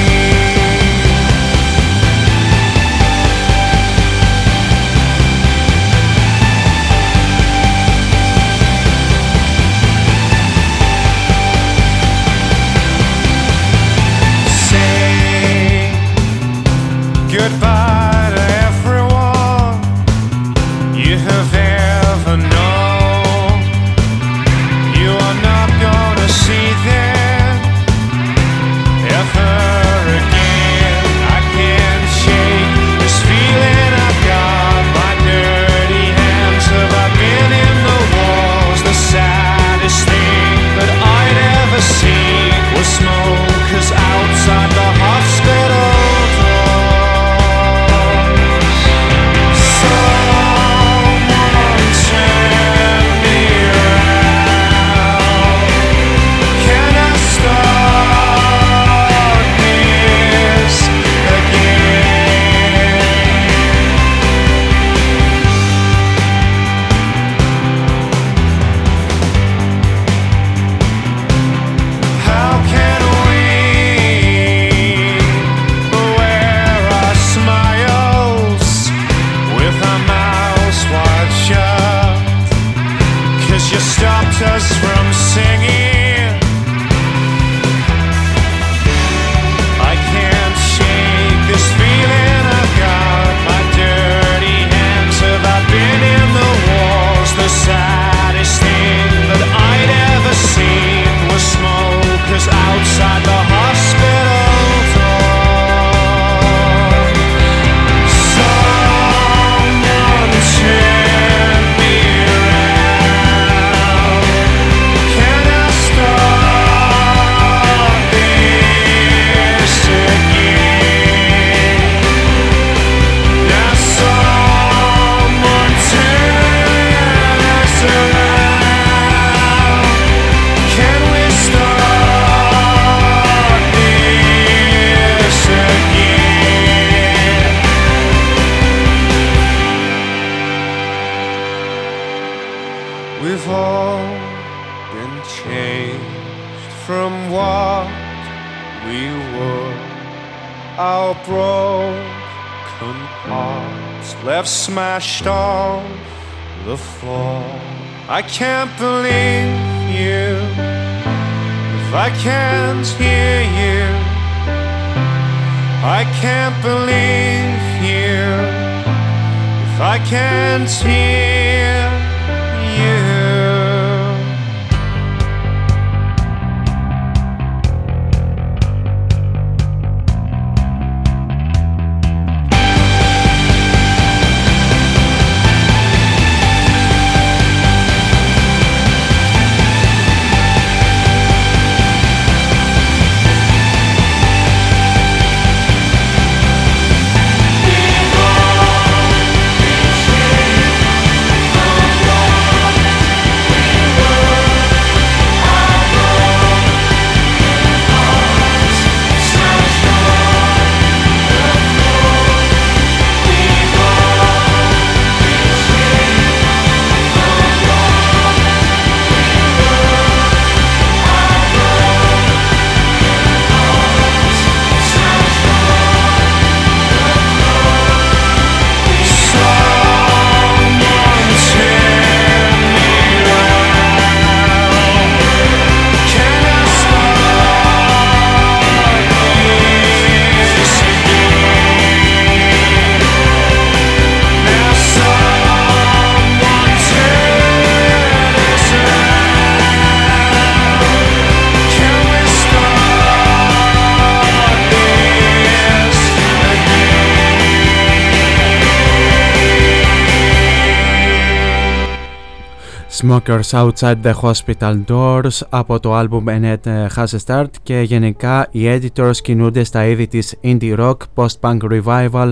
[263.15, 268.61] Smokers Outside the Hospital Doors από το album Annette Has a Start και γενικά οι
[268.67, 272.31] editors κινούνται στα είδη της indie rock, post-punk revival,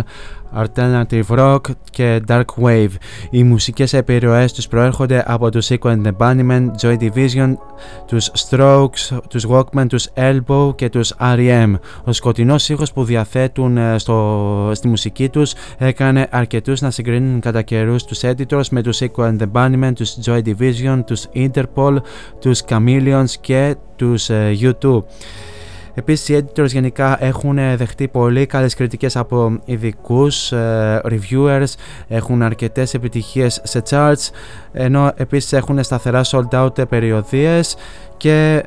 [0.55, 1.61] alternative rock
[1.91, 2.91] και dark wave.
[3.29, 7.53] Οι μουσικές επιρροές τους προέρχονται από τους Echo and the Bunnymen, Joy Division,
[8.05, 11.73] τους Strokes, τους Walkmen, τους Elbow και τους R.E.M.
[12.03, 17.61] Ο σκοτεινός ήχος που διαθέτουν ε, στο, στη μουσική τους έκανε αρκετούς να συγκρίνουν κατά
[17.61, 21.95] καιρούς τους editors με τους Echo and the Bunnymen, τους Joy Division, τους Interpol,
[22.39, 24.51] τους Chameleons και τους uh,
[25.95, 25.95] U2.
[25.95, 30.53] Επίσης οι editors γενικά έχουν δεχτεί πολύ καλές κριτικές από ειδικούς
[31.03, 31.73] reviewers,
[32.07, 34.29] έχουν αρκετές επιτυχίες σε charts,
[34.71, 37.75] ενώ επίσης έχουν σταθερά sold out περιοδίες
[38.17, 38.63] και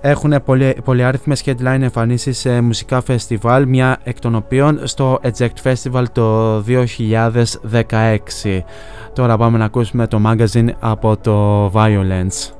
[0.00, 6.04] έχουν πολυ, πολυάριθμες headline εμφανίσεις σε μουσικά φεστιβάλ, μια εκ των οποίων στο Eject Festival
[6.12, 8.64] το 2016.
[9.12, 12.57] Τώρα πάμε να ακούσουμε το magazine από το Violence.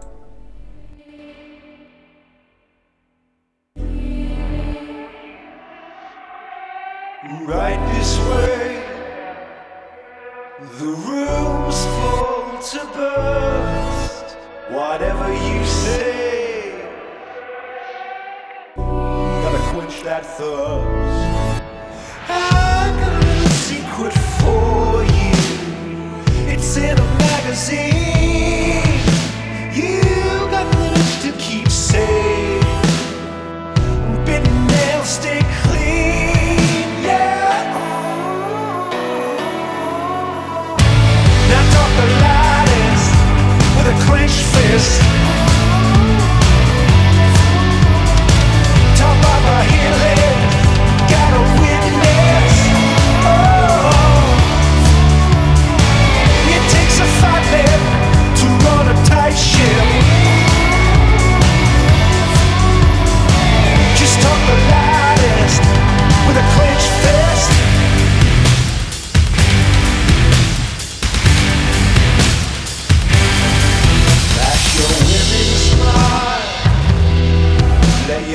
[7.28, 8.82] Right this way.
[10.78, 14.36] The room's full to burst.
[14.70, 16.90] Whatever you say,
[18.76, 21.62] gotta quench that thirst.
[22.28, 26.52] I got a secret for you.
[26.52, 28.07] It's in a magazine.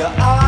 [0.03, 0.42] Your eyes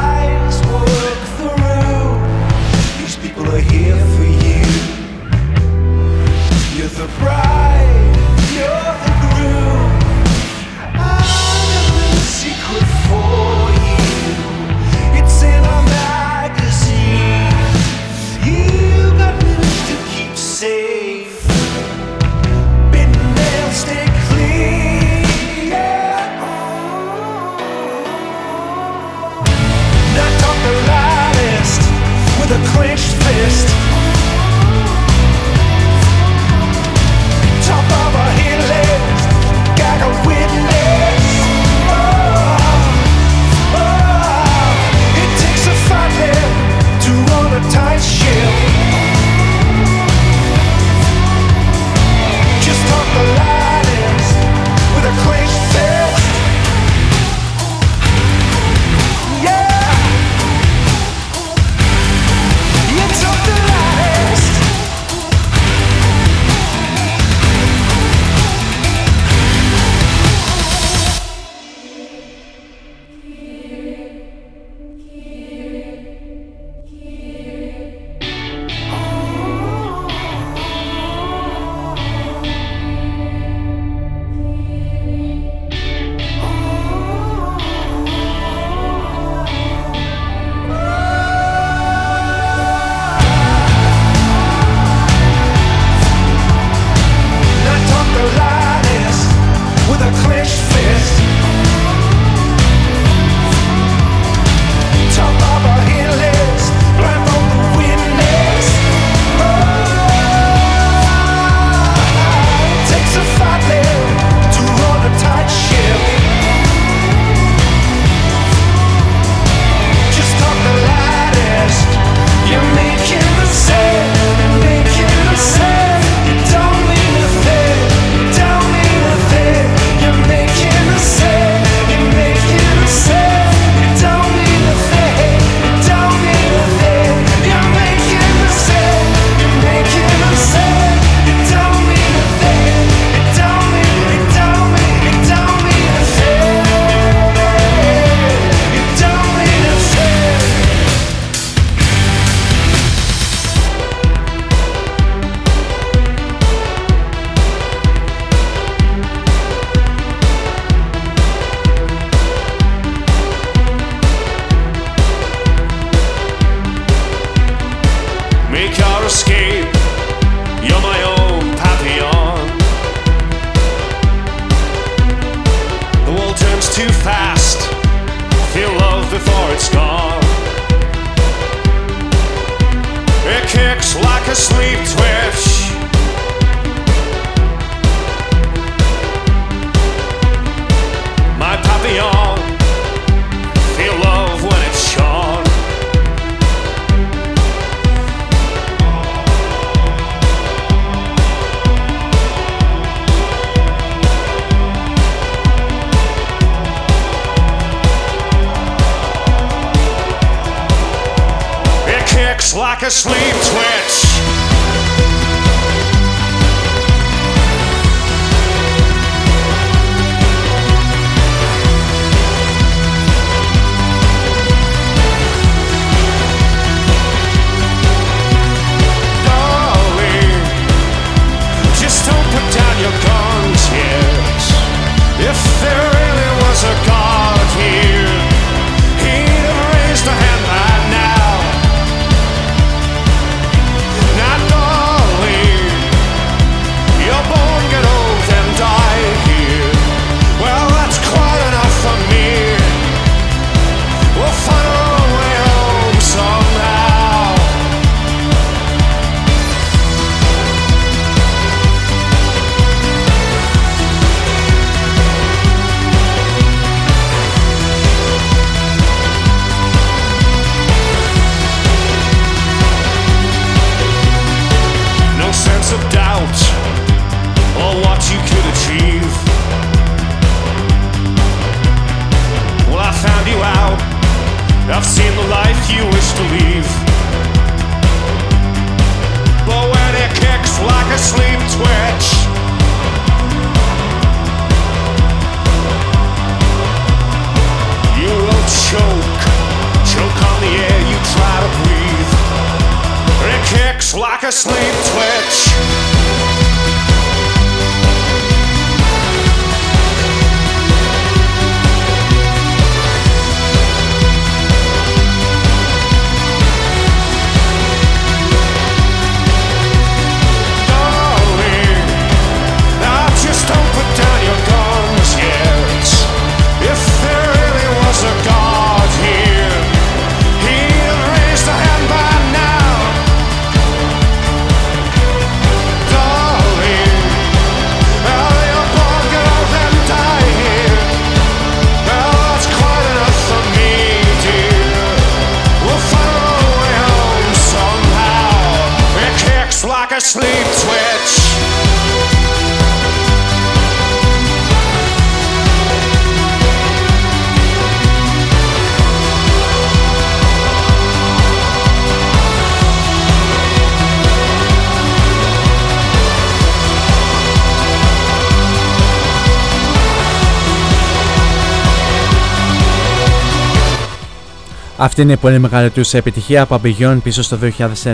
[374.85, 377.37] Αυτή είναι η πολύ μεγάλη τους επιτυχία από Beyond πίσω στο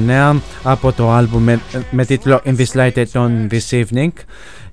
[0.09, 1.59] 2009 από το άλμπουμ με,
[1.91, 4.09] με τίτλο In This Light on This Evening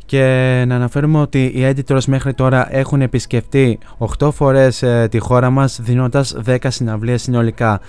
[0.07, 0.25] και
[0.67, 3.79] να αναφέρουμε ότι οι editors μέχρι τώρα έχουν επισκεφτεί
[4.19, 7.81] 8 φορές ε, τη χώρα μας δίνοντας 10 συναυλίες συνολικά.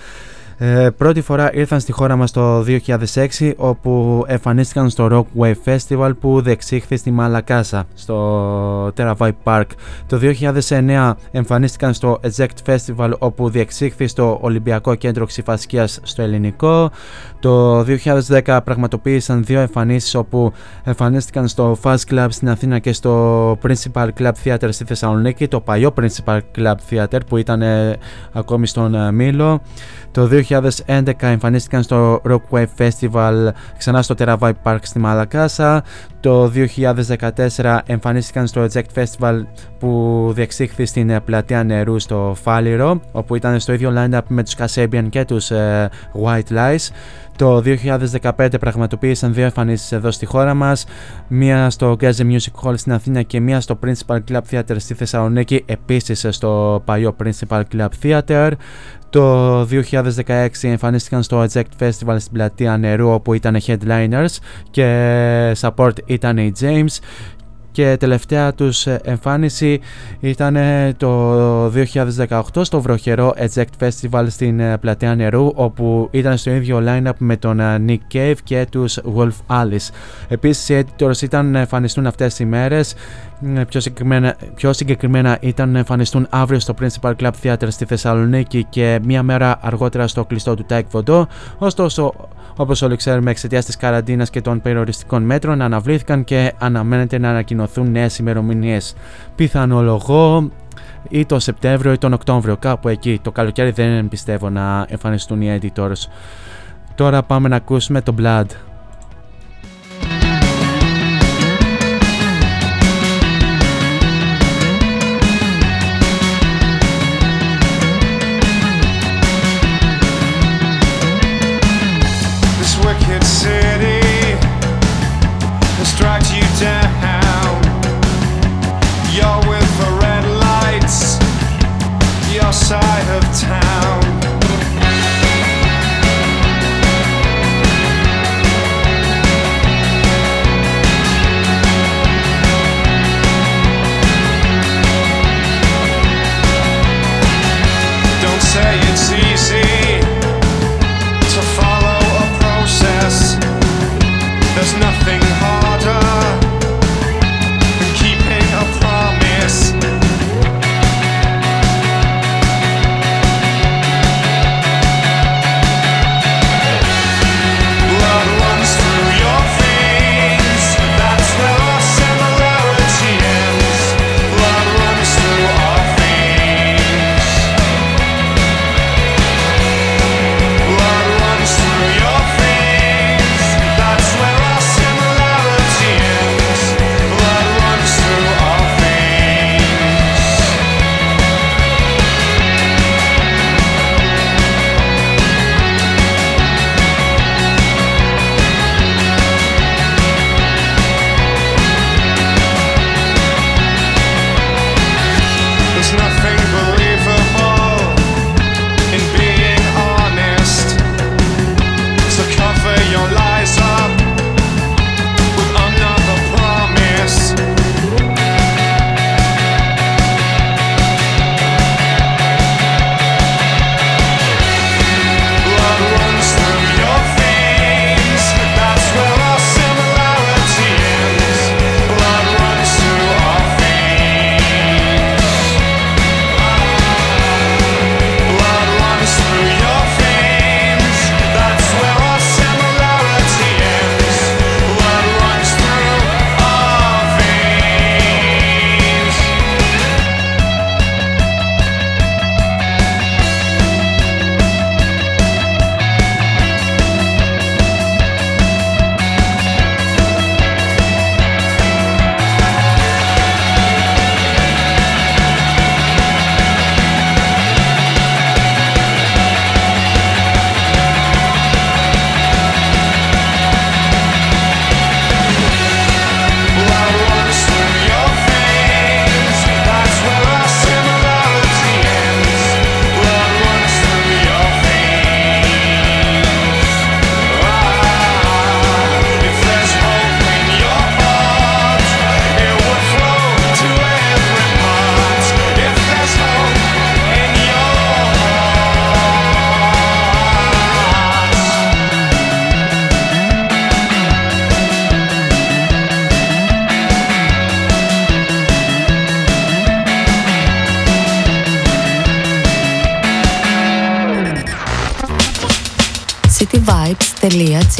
[0.62, 2.64] Ε, πρώτη φορά ήρθαν στη χώρα μας το
[3.38, 9.64] 2006 όπου εμφανίστηκαν στο Rock Wave Festival που διεξήχθη στη Μαλακάσα στο Terravai Park.
[10.06, 10.20] Το
[10.68, 16.90] 2009 εμφανίστηκαν στο Eject Festival όπου διεξήχθη στο Ολυμπιακό Κέντρο Ξηφασκίας στο Ελληνικό.
[17.40, 17.84] Το
[18.44, 20.52] 2010 πραγματοποίησαν δύο εμφανίσεις όπου
[20.84, 25.92] εμφανίστηκαν στο Fuzz Club στην Αθήνα και στο Principal Club Theater στη Θεσσαλονίκη, το παλιό
[26.00, 27.96] Principal Club Theater που ήταν ε,
[28.32, 29.60] ακόμη στον ε, Μήλο.
[30.12, 30.28] Το
[30.86, 35.82] 2011 εμφανίστηκαν στο Rock Wave Festival ξανά στο Terravai Park στη Μαλακάσα.
[36.20, 36.52] Το
[37.56, 39.42] 2014 εμφανίστηκαν στο Eject Festival
[39.78, 44.54] που διεξήχθη στην ε, πλατεία νερού στο Φάλιρο όπου ήταν στο ίδιο line-up με τους
[44.58, 45.90] Kasabian και τους ε,
[46.24, 46.88] White Lies.
[47.36, 47.62] Το
[48.36, 50.84] 2015 πραγματοποίησαν δύο εμφανίσεις εδώ στη χώρα μας,
[51.28, 55.62] μία στο Gaza Music Hall στην Αθήνα και μία στο Principal Club Theater στη Θεσσαλονίκη,
[55.66, 58.50] επίσης στο παλιό Principal Club Theater.
[59.10, 64.36] Το 2016 εμφανίστηκαν στο Eject Festival στην πλατεία νερού όπου ήταν headliners
[64.70, 66.98] και support ήταν οι James
[67.72, 69.80] και τελευταία τους εμφάνιση
[70.20, 70.56] ήταν
[70.96, 71.66] το
[72.26, 77.60] 2018 στο βροχερό Eject Festival στην Πλατεία Νερού όπου ήταν στο ίδιο line-up με τον
[77.86, 79.90] Nick Cave και τους Wolf Alice.
[80.28, 82.94] Επίσης οι editors ήταν να εμφανιστούν αυτές τις ημέρες
[83.68, 89.00] Πιο συγκεκριμένα, πιο συγκεκριμένα ήταν να εμφανιστούν αύριο στο Principal Club Theater στη Θεσσαλονίκη και
[89.04, 91.26] μία μέρα αργότερα στο κλειστό του Τάικ Βοντό.
[91.58, 92.14] Ωστόσο,
[92.56, 97.59] όπως όλοι ξέρουμε, εξαιτίας της καραντίνας και των περιοριστικών μέτρων, αναβλήθηκαν και αναμένεται να ανακοινωθούν
[97.90, 98.94] νέες ημερομηνίες.
[99.34, 100.50] Πιθανολογώ
[101.08, 103.20] ή το Σεπτέμβριο ή τον Οκτώβριο, κάπου εκεί.
[103.22, 106.08] Το καλοκαίρι δεν πιστεύω να εμφανιστούν οι editors.
[106.94, 108.46] Τώρα πάμε να ακούσουμε το Blood.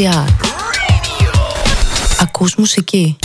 [0.00, 0.24] cityvibes.gr
[2.20, 3.16] Ακούς μουσική.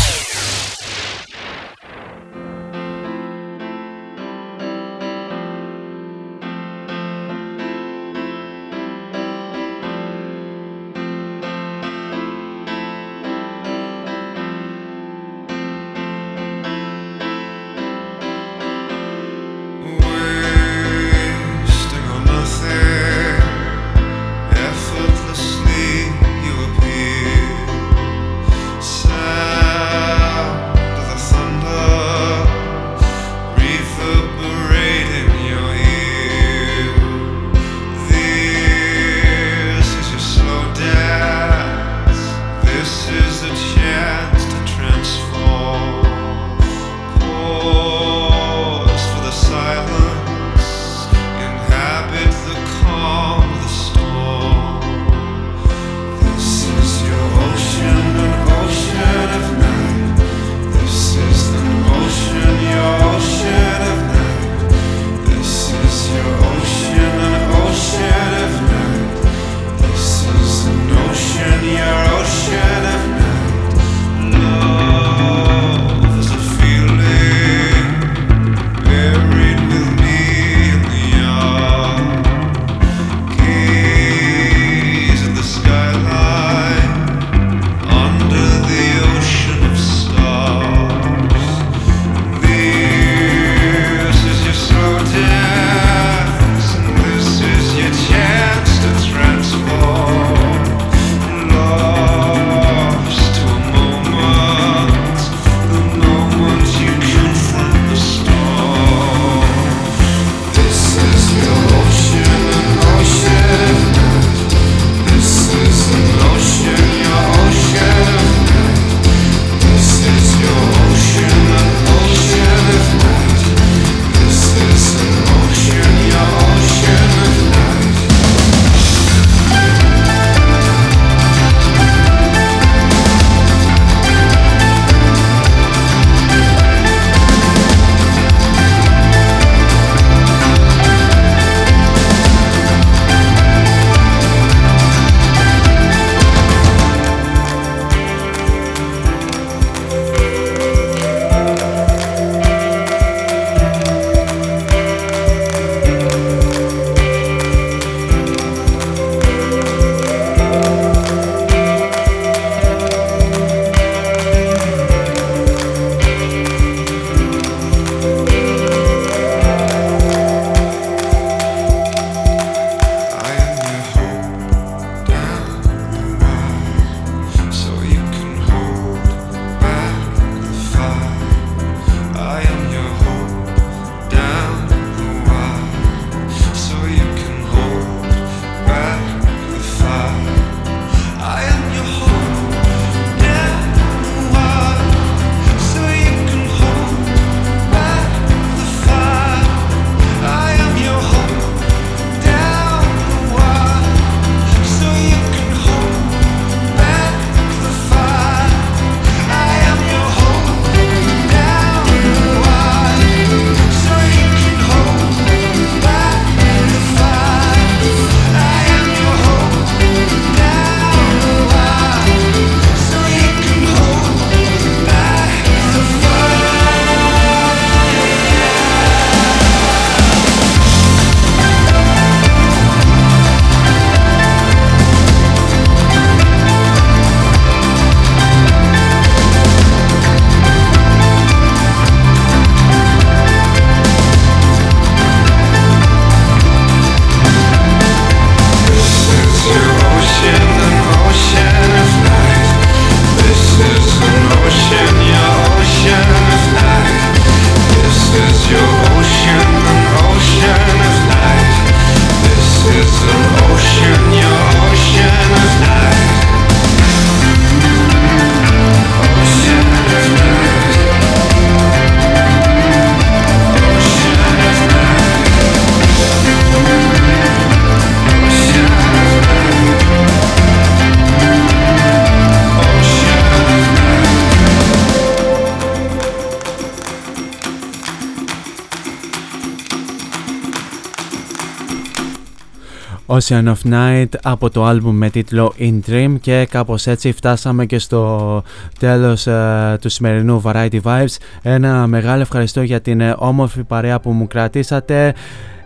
[293.27, 297.79] Ocean of Night από το άλμπουμ με τίτλο In Dream και κάπως έτσι φτάσαμε και
[297.79, 298.43] στο
[298.79, 301.15] τέλος ε, του σημερινού Variety Vibes.
[301.41, 305.13] Ένα μεγάλο ευχαριστώ για την ε, όμορφη παρέα που μου κρατήσατε.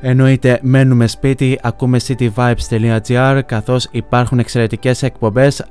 [0.01, 5.63] Εννοείται μένουμε σπίτι, ακούμε cityvibes.gr καθώς υπάρχουν εξαιρετικές εκπομπές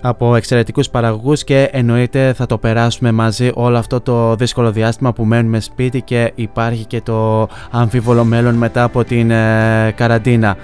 [0.00, 5.24] από εξαιρετικούς παραγωγούς και εννοείται θα το περάσουμε μαζί όλο αυτό το δύσκολο διάστημα που
[5.24, 10.56] μένουμε σπίτι και υπάρχει και το αμφίβολο μέλλον μετά από την ε, καραντίνα.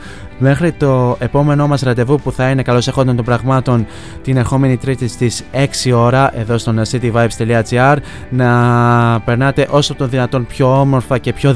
[0.43, 3.87] Μέχρι το επόμενό μας ραντεβού που θα είναι καλώς εχόντων των πραγμάτων
[4.23, 5.45] την ερχόμενη τρίτη στις
[5.87, 7.97] 6 ώρα εδώ στο cityvibes.gr
[8.31, 11.55] να περνάτε όσο το δυνατόν πιο όμορφα και πιο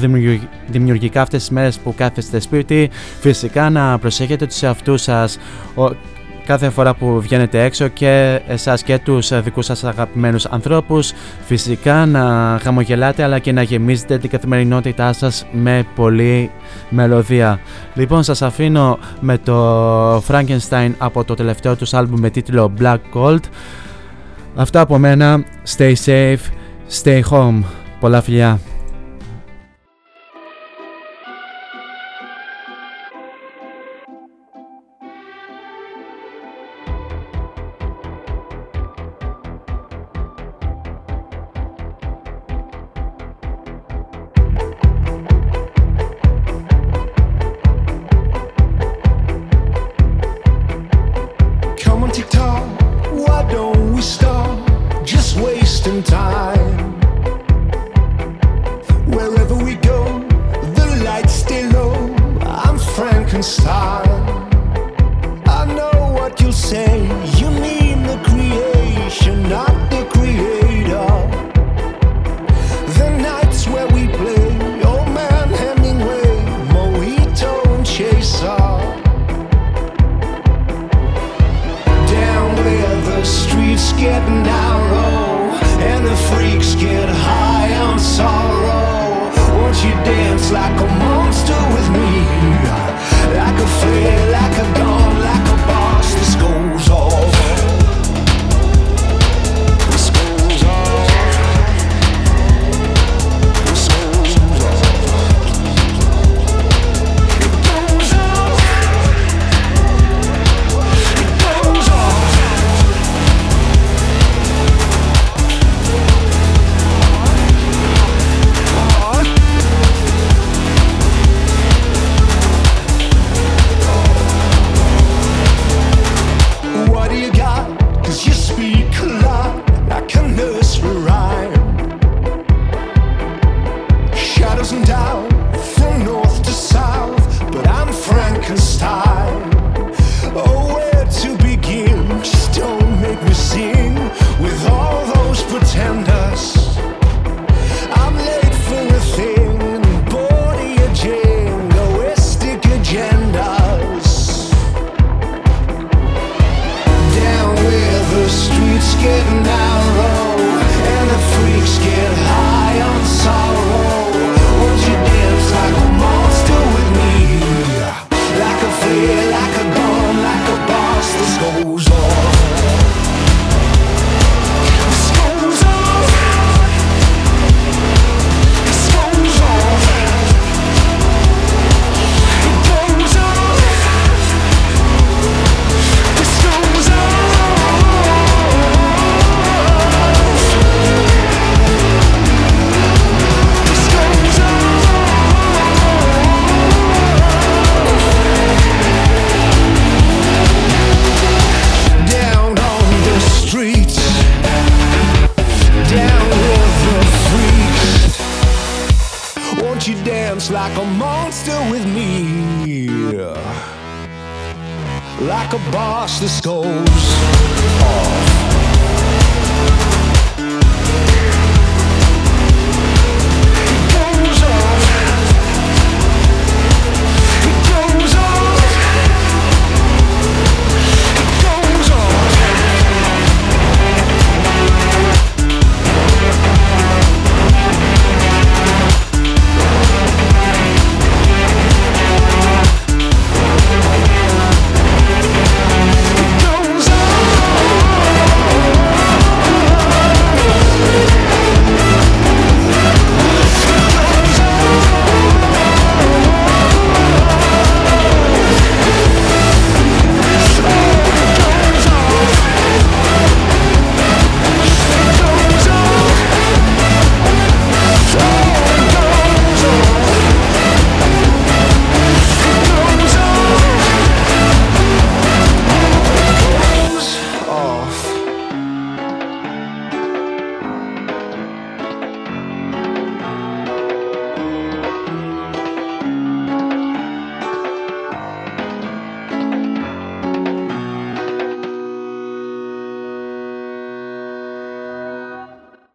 [0.67, 2.89] δημιουργικά αυτές τις μέρες που κάθεστε σπίτι
[3.19, 5.37] φυσικά να προσέχετε τους εαυτούς σας
[6.45, 11.11] κάθε φορά που βγαίνετε έξω και εσάς και τους δικούς σας αγαπημένους ανθρώπους
[11.45, 16.51] φυσικά να χαμογελάτε αλλά και να γεμίζετε την καθημερινότητά σας με πολλή
[16.89, 17.59] μελωδία.
[17.93, 23.39] Λοιπόν σας αφήνω με το Frankenstein από το τελευταίο τους άλμπουμ με τίτλο Black Gold.
[24.55, 25.43] Αυτά από μένα.
[25.77, 26.37] Stay safe,
[27.03, 27.63] stay home.
[27.99, 28.59] Πολλά φιλιά.